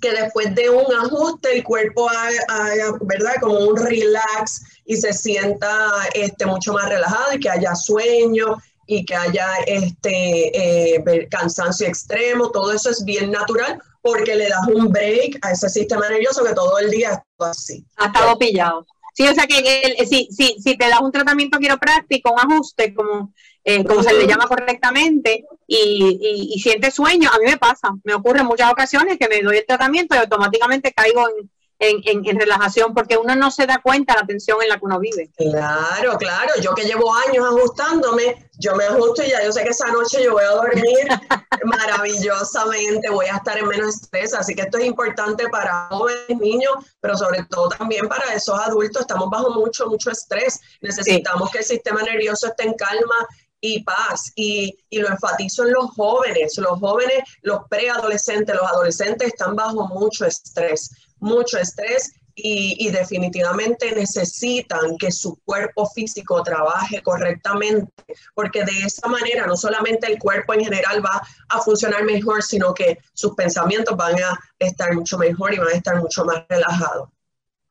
que 0.01 0.12
después 0.12 0.53
de 0.55 0.69
un 0.69 0.93
ajuste 0.93 1.56
el 1.56 1.63
cuerpo 1.63 2.10
haga, 2.10 2.97
¿verdad? 3.01 3.36
Como 3.39 3.60
un 3.60 3.77
relax 3.77 4.62
y 4.86 4.97
se 4.97 5.13
sienta 5.13 5.71
este, 6.13 6.45
mucho 6.45 6.73
más 6.73 6.89
relajado 6.89 7.34
y 7.34 7.39
que 7.39 7.49
haya 7.49 7.75
sueño 7.75 8.58
y 8.91 9.06
que 9.06 9.15
haya 9.15 9.47
este 9.67 10.95
eh, 10.95 11.27
cansancio 11.30 11.88
extremo, 11.88 12.51
todo 12.51 12.73
eso 12.73 12.89
es 12.89 13.06
bien 13.06 13.32
natural 13.32 13.82
porque 14.01 14.36
le 14.36 14.49
das 14.49 14.67
un 14.67 14.89
break 14.89 15.39
a 15.43 15.51
ese 15.51 15.69
sistema 15.69 16.10
nervioso 16.10 16.43
que 16.43 16.54
todo 16.54 16.77
el 16.80 16.91
día 16.91 17.12
está 17.12 17.51
así. 17.51 17.86
Ha 17.95 18.08
estado 18.08 18.38
pillado. 18.38 18.86
Sí, 19.13 19.27
o 19.27 19.34
sea 19.34 19.45
que 19.47 19.95
si, 20.10 20.27
si, 20.32 20.58
si 20.60 20.77
te 20.77 20.89
das 20.89 20.99
un 20.99 21.12
tratamiento 21.12 21.58
quiropráctico, 21.58 22.34
un 22.34 22.39
ajuste, 22.39 22.93
como 22.93 23.34
eh, 23.63 23.86
como 23.86 24.04
se 24.04 24.13
le 24.13 24.27
llama 24.27 24.47
correctamente, 24.47 25.45
y, 25.67 26.49
y, 26.54 26.60
siente 26.60 26.91
sueño, 26.91 27.30
a 27.32 27.38
mí 27.38 27.45
me 27.45 27.58
pasa, 27.58 27.91
me 28.04 28.13
ocurre 28.13 28.39
en 28.39 28.47
muchas 28.47 28.71
ocasiones 28.71 29.17
que 29.19 29.30
me 29.30 29.41
doy 29.41 29.58
el 29.58 29.65
tratamiento 29.65 30.15
y 30.15 30.17
automáticamente 30.17 30.91
caigo 30.91 31.30
en, 31.30 31.49
en, 31.82 32.39
relajación, 32.39 32.94
porque 32.94 33.17
uno 33.17 33.36
no 33.36 33.50
se 33.50 33.65
da 33.65 33.80
cuenta 33.82 34.15
la 34.15 34.26
tensión 34.26 34.62
en 34.62 34.70
la 34.70 34.78
que 34.78 34.86
uno 34.86 35.00
vive. 35.00 35.32
Claro, 35.36 36.15
claro, 36.17 36.54
yo 36.62 36.76
que 36.76 36.84
llevo 36.84 37.12
años 37.28 37.46
ajustándome, 37.46 38.50
yo 38.60 38.76
me 38.76 38.86
ajusto 38.86 39.24
y 39.24 39.30
ya 39.30 39.44
yo 39.44 39.52
sé 39.52 39.63
que 39.63 39.70
esa 39.70 39.88
noche 39.88 40.24
yo 40.24 40.34
voy 40.34 40.44
a 40.44 40.52
dormir 40.52 41.08
maravillosamente, 41.63 43.10
voy 43.10 43.26
a 43.26 43.38
estar 43.38 43.58
en 43.58 43.67
menos 43.67 43.96
estrés, 43.96 44.34
así 44.34 44.54
que 44.54 44.62
esto 44.62 44.78
es 44.78 44.86
importante 44.86 45.50
para 45.50 45.88
jóvenes, 45.89 46.38
niños, 46.39 46.72
pero 47.00 47.17
sobre 47.17 47.44
todo 47.46 47.70
también 47.70 48.08
para 48.08 48.32
esos 48.34 48.60
adultos, 48.60 49.02
estamos 49.02 49.30
bajo 49.32 49.50
mucho, 49.52 49.88
mucho 49.88 50.12
estrés, 50.12 50.60
necesitamos 50.82 51.50
que 51.50 51.60
el 51.60 51.63
sistema 51.63 52.04
nervioso 52.04 52.48
esté 52.48 52.63
en 52.63 52.74
calma 52.76 53.28
y 53.60 53.84
paz. 53.84 54.32
Y, 54.36 54.76
y, 54.89 55.00
lo 55.00 55.10
enfatizo 55.10 55.65
en 55.65 55.74
los 55.74 55.91
jóvenes. 55.91 56.58
Los 56.58 56.80
jóvenes, 56.80 57.20
los 57.44 57.62
preadolescentes, 57.70 58.56
los 58.56 58.67
adolescentes 58.67 59.28
están 59.28 59.56
bajo 59.56 59.88
mucho 59.88 60.26
estrés, 60.26 60.89
mucho 61.21 61.57
estrés 61.57 62.12
y, 62.36 62.89
definitivamente 62.89 63.93
necesitan 63.93 64.97
que 64.97 65.12
su 65.12 65.38
cuerpo 65.43 65.88
físico 65.89 66.41
trabaje 66.43 67.01
correctamente, 67.01 67.91
porque 68.34 68.63
de 68.63 68.79
esa 68.86 69.07
manera 69.07 69.45
no 69.45 69.55
solamente 69.55 70.07
el 70.07 70.17
cuerpo 70.17 70.53
en 70.53 70.63
general 70.63 71.03
va 71.05 71.21
a 71.49 71.62
funcionar 71.62 72.03
mejor, 72.03 72.41
sino 72.43 72.73
que 72.73 72.99
sus 73.13 73.36
pensamientos 73.36 73.95
van 73.95 74.15
a 74.15 74.39
estar 74.60 74.93
mucho 74.93 75.17
mejor 75.17 75.53
y 75.53 75.57
van 75.57 75.69
a 75.69 75.77
estar 75.77 76.01
mucho 76.01 76.25
más 76.25 76.43
relajados. 76.49 77.10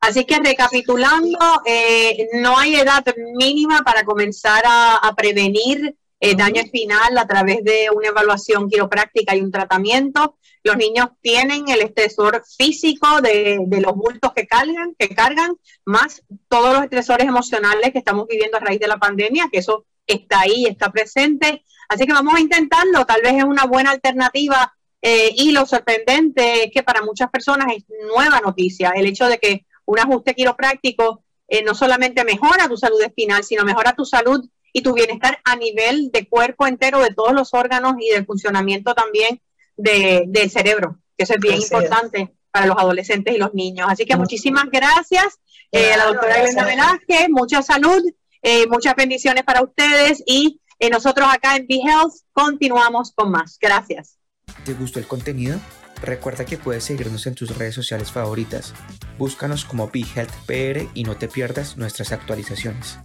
Así 0.01 0.25
que 0.25 0.39
recapitulando, 0.39 1.37
eh, 1.63 2.27
no 2.33 2.57
hay 2.57 2.75
edad 2.75 3.05
mínima 3.35 3.81
para 3.83 4.03
comenzar 4.03 4.63
a, 4.65 5.13
prevenir 5.15 5.95
eh, 6.23 6.35
daño 6.35 6.61
espinal 6.61 7.17
a 7.17 7.25
través 7.25 7.63
de 7.63 7.87
una 7.93 8.09
evaluación 8.09 8.69
quiropráctica 8.69 9.35
y 9.35 9.41
un 9.41 9.51
tratamiento. 9.51 10.37
Los 10.63 10.77
niños 10.77 11.07
tienen 11.19 11.67
el 11.67 11.81
estresor 11.81 12.43
físico 12.45 13.21
de, 13.21 13.57
los 13.81 13.95
bultos 13.95 14.31
que 14.33 14.45
cargan, 14.45 14.93
que 14.99 15.09
cargan, 15.15 15.57
más 15.83 16.21
todos 16.47 16.75
los 16.75 16.83
estresores 16.83 17.27
emocionales 17.27 17.91
que 17.91 17.97
estamos 17.97 18.27
viviendo 18.27 18.57
a 18.57 18.59
raíz 18.59 18.79
de 18.79 18.87
la 18.87 18.97
pandemia, 18.99 19.49
que 19.51 19.57
eso 19.57 19.87
está 20.05 20.41
ahí, 20.41 20.67
está 20.67 20.91
presente. 20.91 21.65
Así 21.89 22.05
que 22.05 22.13
vamos 22.13 22.35
a 22.35 22.39
intentarlo, 22.39 23.03
tal 23.07 23.21
vez 23.23 23.33
es 23.33 23.43
una 23.43 23.65
buena 23.65 23.89
alternativa. 23.89 24.71
Eh, 25.01 25.33
y 25.35 25.51
lo 25.51 25.65
sorprendente 25.65 26.65
es 26.65 26.71
que 26.71 26.83
para 26.83 27.01
muchas 27.01 27.31
personas 27.31 27.73
es 27.75 27.83
nueva 28.15 28.39
noticia 28.41 28.91
el 28.95 29.07
hecho 29.07 29.25
de 29.27 29.39
que 29.39 29.65
un 29.85 29.97
ajuste 29.97 30.35
quiropráctico 30.35 31.23
eh, 31.47 31.63
no 31.63 31.73
solamente 31.73 32.23
mejora 32.23 32.67
tu 32.67 32.77
salud 32.77 33.01
espinal, 33.01 33.43
sino 33.43 33.63
mejora 33.63 33.93
tu 33.93 34.05
salud 34.05 34.47
y 34.73 34.81
tu 34.81 34.93
bienestar 34.93 35.39
a 35.43 35.55
nivel 35.55 36.11
de 36.11 36.27
cuerpo 36.27 36.67
entero, 36.67 36.99
de 36.99 37.13
todos 37.13 37.33
los 37.33 37.53
órganos 37.53 37.95
y 37.99 38.13
del 38.13 38.25
funcionamiento 38.25 38.93
también 38.93 39.41
del 39.77 40.49
cerebro, 40.49 40.99
que 41.17 41.23
eso 41.23 41.33
es 41.33 41.39
bien 41.39 41.61
importante 41.61 42.33
para 42.51 42.65
los 42.65 42.77
adolescentes 42.77 43.33
y 43.33 43.37
los 43.37 43.53
niños. 43.53 43.87
Así 43.89 44.05
que 44.05 44.15
muchísimas 44.15 44.65
gracias 44.71 45.39
eh, 45.71 45.93
a 45.93 45.97
la 45.97 46.05
doctora 46.05 46.41
Glenda 46.41 46.65
Velázquez, 46.65 47.29
mucha 47.29 47.61
salud, 47.61 48.01
eh, 48.43 48.67
muchas 48.67 48.95
bendiciones 48.95 49.43
para 49.43 49.61
ustedes 49.61 50.23
y 50.25 50.59
nosotros 50.91 51.27
acá 51.31 51.55
en 51.55 51.67
BeHealth 51.67 52.13
continuamos 52.33 53.11
con 53.13 53.31
más. 53.31 53.57
Gracias. 53.61 54.17
¿Te 54.65 54.73
gustó 54.73 54.99
el 54.99 55.07
contenido? 55.07 55.59
Recuerda 56.01 56.45
que 56.45 56.57
puedes 56.57 56.83
seguirnos 56.83 57.27
en 57.27 57.35
tus 57.35 57.55
redes 57.55 57.75
sociales 57.75 58.11
favoritas. 58.11 58.73
Búscanos 59.19 59.65
como 59.65 59.89
BeHealthPR 59.89 60.89
y 60.95 61.03
no 61.03 61.15
te 61.15 61.27
pierdas 61.27 61.77
nuestras 61.77 62.11
actualizaciones. 62.11 62.97